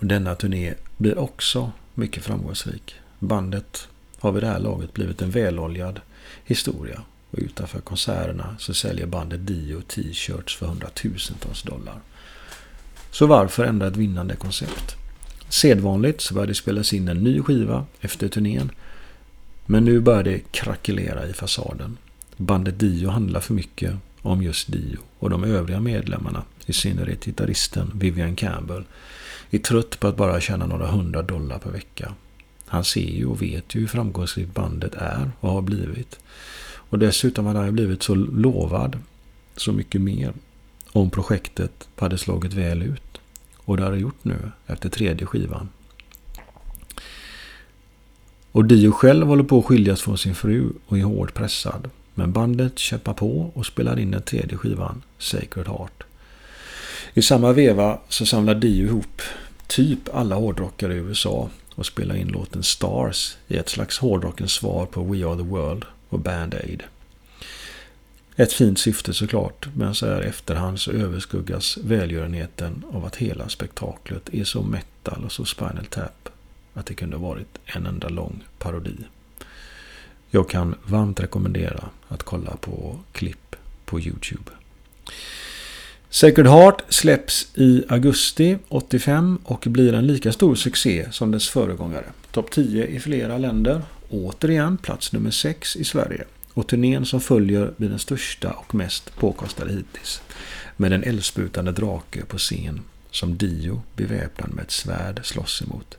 Denna 0.00 0.34
turné 0.34 0.74
blir 0.96 1.18
också 1.18 1.72
mycket 1.94 2.24
framgångsrik. 2.24 2.94
Bandet 3.18 3.88
har 4.18 4.32
vid 4.32 4.42
det 4.42 4.46
här 4.46 4.58
laget 4.58 4.94
blivit 4.94 5.22
en 5.22 5.30
väloljad 5.30 6.00
historia 6.44 7.00
och 7.30 7.38
utanför 7.38 7.80
konserterna 7.80 8.56
så 8.58 8.74
säljer 8.74 9.06
bandet 9.06 9.46
Dio 9.46 9.80
t-shirts 9.80 10.56
för 10.56 10.66
hundratusentals 10.66 11.62
dollar. 11.62 12.00
Så 13.10 13.26
varför 13.26 13.64
ändra 13.64 13.86
ett 13.86 13.96
vinnande 13.96 14.36
koncept? 14.36 14.96
Sedvanligt 15.48 16.20
så 16.20 16.34
började 16.34 16.50
det 16.50 16.56
spelas 16.56 16.92
in 16.92 17.08
en 17.08 17.24
ny 17.24 17.42
skiva 17.42 17.86
efter 18.00 18.28
turnén. 18.28 18.70
Men 19.66 19.84
nu 19.84 20.00
börjar 20.00 20.22
det 20.22 20.52
krackelera 20.52 21.26
i 21.26 21.32
fasaden. 21.32 21.98
Bandet 22.36 22.78
Dio 22.78 23.08
handlar 23.08 23.40
för 23.40 23.54
mycket 23.54 23.94
om 24.22 24.42
just 24.42 24.72
Dio 24.72 24.98
och 25.18 25.30
de 25.30 25.44
övriga 25.44 25.80
medlemmarna, 25.80 26.42
i 26.66 26.72
synnerhet 26.72 27.24
gitarristen 27.24 27.90
Vivian 27.94 28.36
Campbell, 28.36 28.84
är 29.50 29.58
trött 29.58 30.00
på 30.00 30.08
att 30.08 30.16
bara 30.16 30.40
tjäna 30.40 30.66
några 30.66 30.86
hundra 30.86 31.22
dollar 31.22 31.58
per 31.58 31.70
vecka. 31.70 32.14
Han 32.66 32.84
ser 32.84 33.10
ju 33.10 33.26
och 33.26 33.42
vet 33.42 33.74
ju 33.74 33.80
hur 33.80 33.86
framgångsrikt 33.86 34.54
bandet 34.54 34.94
är 34.94 35.30
och 35.40 35.50
har 35.50 35.62
blivit. 35.62 36.18
Och 36.74 36.98
dessutom 36.98 37.46
hade 37.46 37.58
han 37.58 37.72
blivit 37.72 38.02
så 38.02 38.14
lovad 38.14 38.98
så 39.56 39.72
mycket 39.72 40.00
mer 40.00 40.32
om 40.92 41.10
projektet 41.10 41.88
hade 41.96 42.18
slagit 42.18 42.52
väl 42.52 42.82
ut. 42.82 43.20
Och 43.56 43.76
det 43.76 43.82
har 43.82 43.92
det 43.92 43.98
gjort 43.98 44.24
nu 44.24 44.50
efter 44.66 44.88
tredje 44.88 45.26
skivan. 45.26 45.68
Och 48.52 48.64
Dio 48.64 48.92
själv 48.92 49.26
håller 49.26 49.44
på 49.44 49.58
att 49.58 49.64
skiljas 49.64 50.02
från 50.02 50.18
sin 50.18 50.34
fru 50.34 50.72
och 50.86 50.98
är 50.98 51.02
hårt 51.02 51.34
pressad. 51.34 51.90
Men 52.14 52.32
bandet 52.32 52.78
käppar 52.78 53.14
på 53.14 53.50
och 53.54 53.66
spelar 53.66 53.98
in 53.98 54.10
den 54.10 54.22
tredje 54.22 54.58
skivan, 54.58 55.02
Sacred 55.18 55.68
Heart. 55.68 56.02
I 57.14 57.22
samma 57.22 57.52
veva 57.52 57.98
så 58.08 58.26
samlar 58.26 58.54
Dio 58.54 58.86
ihop 58.86 59.22
typ 59.66 60.14
alla 60.14 60.34
hårdrockare 60.36 60.94
i 60.94 60.96
USA 60.96 61.50
och 61.74 61.86
spelar 61.86 62.14
in 62.14 62.28
låten 62.28 62.62
Stars 62.62 63.36
i 63.48 63.56
ett 63.56 63.68
slags 63.68 63.98
hårdrockens 63.98 64.52
svar 64.52 64.86
på 64.86 65.04
We 65.04 65.26
Are 65.26 65.36
The 65.36 65.42
World 65.42 65.84
och 66.08 66.20
Band 66.20 66.54
Aid. 66.54 66.82
Ett 68.36 68.52
fint 68.52 68.78
syfte 68.78 69.14
såklart, 69.14 69.68
men 69.76 69.94
så 69.94 70.06
här 70.06 70.20
efterhand 70.20 70.80
så 70.80 70.92
överskuggas 70.92 71.78
välgörenheten 71.84 72.84
av 72.92 73.04
att 73.04 73.16
hela 73.16 73.48
spektaklet 73.48 74.28
är 74.32 74.44
så 74.44 74.62
metal 74.62 75.24
och 75.24 75.32
så 75.32 75.44
Spinal 75.44 75.86
Tap. 75.90 76.28
att 76.74 76.86
det 76.86 76.94
kunde 76.94 77.16
varit 77.16 77.58
en 77.64 77.86
enda 77.86 78.08
lång 78.08 78.44
parodi. 78.58 78.96
Jag 80.34 80.48
kan 80.48 80.74
varmt 80.84 81.20
rekommendera 81.20 81.88
att 82.08 82.22
kolla 82.22 82.56
på 82.56 82.98
klipp 83.12 83.56
på 83.84 84.00
Youtube. 84.00 84.50
Sacred 86.10 86.46
Heart 86.46 86.82
släpps 86.88 87.48
i 87.54 87.84
augusti 87.88 88.58
85 88.68 89.38
och 89.44 89.64
blir 89.66 89.94
en 89.94 90.06
lika 90.06 90.32
stor 90.32 90.54
succé 90.54 91.08
som 91.10 91.30
dess 91.30 91.48
föregångare. 91.48 92.04
Topp 92.30 92.50
10 92.50 92.86
i 92.86 93.00
flera 93.00 93.38
länder. 93.38 93.82
Återigen 94.10 94.76
plats 94.76 95.12
nummer 95.12 95.30
6 95.30 95.76
i 95.76 95.84
Sverige. 95.84 96.24
Och 96.52 96.66
turnén 96.66 97.06
som 97.06 97.20
följer 97.20 97.72
blir 97.76 97.88
den 97.88 97.98
största 97.98 98.50
och 98.50 98.74
mest 98.74 99.16
påkostade 99.16 99.72
hittills. 99.72 100.22
Med 100.76 100.92
en 100.92 101.04
eldsputande 101.04 101.72
drake 101.72 102.24
på 102.24 102.38
scen 102.38 102.80
som 103.10 103.36
Dio 103.36 103.82
beväpnad 103.96 104.54
med 104.54 104.64
ett 104.64 104.70
svärd 104.70 105.20
slåss 105.24 105.62
emot. 105.62 105.96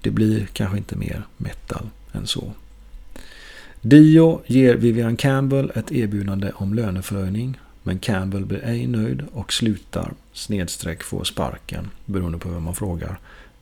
Det 0.00 0.10
blir 0.10 0.46
kanske 0.52 0.78
inte 0.78 0.96
mer 0.96 1.22
metal 1.36 1.88
än 2.12 2.26
så. 2.26 2.52
Dio 3.88 4.42
ger 4.46 4.74
Vivian 4.74 5.16
Campbell 5.16 5.72
ett 5.74 5.92
erbjudande 5.92 6.50
om 6.54 6.74
löneförhöjning 6.74 7.58
men 7.82 7.98
Campbell 7.98 8.44
blir 8.44 8.64
ej 8.64 8.86
nöjd 8.86 9.22
och 9.32 9.52
slutar 9.52 10.12
snedstreck 10.32 11.02
få 11.02 11.24
sparken, 11.24 11.90
beroende 12.04 12.38
på 12.38 12.48
vem 12.48 12.62
man 12.62 12.74
frågar, 12.74 13.18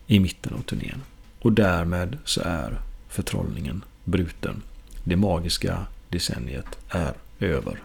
i 0.06 0.20
mitten 0.20 0.54
av 0.54 0.62
turnén. 0.62 1.02
Och 1.40 1.52
därmed 1.52 2.18
så 2.24 2.40
är 2.44 2.80
förtrollningen 3.08 3.84
bruten. 4.04 4.62
Det 5.04 5.16
magiska 5.16 5.86
decenniet 6.08 6.78
är 6.88 7.12
över. 7.40 7.82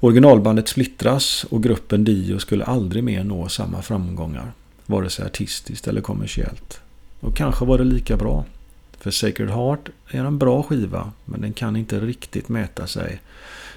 Originalbandet 0.00 0.68
splittras 0.68 1.44
och 1.50 1.62
gruppen 1.62 2.04
Dio 2.04 2.38
skulle 2.38 2.64
aldrig 2.64 3.04
mer 3.04 3.24
nå 3.24 3.48
samma 3.48 3.82
framgångar, 3.82 4.52
vare 4.86 5.10
sig 5.10 5.26
artistiskt 5.26 5.88
eller 5.88 6.00
kommersiellt. 6.00 6.80
Och 7.20 7.36
kanske 7.36 7.64
var 7.64 7.78
det 7.78 7.84
lika 7.84 8.16
bra. 8.16 8.44
För 9.06 9.10
Sacred 9.10 9.50
Heart 9.50 9.88
är 10.08 10.24
en 10.24 10.38
bra 10.38 10.62
skiva, 10.62 11.12
men 11.24 11.40
den 11.40 11.52
kan 11.52 11.76
inte 11.76 12.00
riktigt 12.00 12.48
mäta 12.48 12.86
sig 12.86 13.20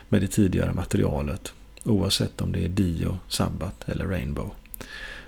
med 0.07 0.21
det 0.21 0.27
tidigare 0.27 0.73
materialet. 0.73 1.53
Oavsett 1.83 2.41
om 2.41 2.51
det 2.51 2.65
är 2.65 2.69
Dio, 2.69 3.19
Sabbath 3.27 3.89
eller 3.89 4.05
Rainbow. 4.05 4.51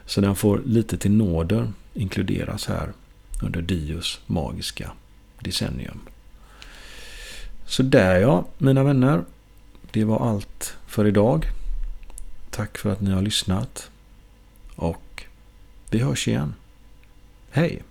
Så 0.05 0.21
den 0.21 0.35
får 0.35 0.61
lite 0.65 0.97
till 0.97 1.11
nåder 1.11 1.73
inkluderas 1.93 2.67
här 2.67 2.93
under 3.43 3.61
Dios 3.61 4.19
magiska 4.25 4.91
decennium. 5.39 5.99
Så 7.65 7.83
där 7.83 8.15
ja, 8.15 8.45
mina 8.57 8.83
vänner. 8.83 9.23
Det 9.91 10.03
var 10.03 10.29
allt 10.29 10.77
för 10.87 11.07
idag. 11.07 11.45
Tack 12.49 12.77
för 12.77 12.89
att 12.89 13.01
ni 13.01 13.11
har 13.11 13.21
lyssnat. 13.21 13.89
Och 14.75 15.23
vi 15.89 15.99
hörs 15.99 16.27
igen. 16.27 16.53
Hej! 17.51 17.81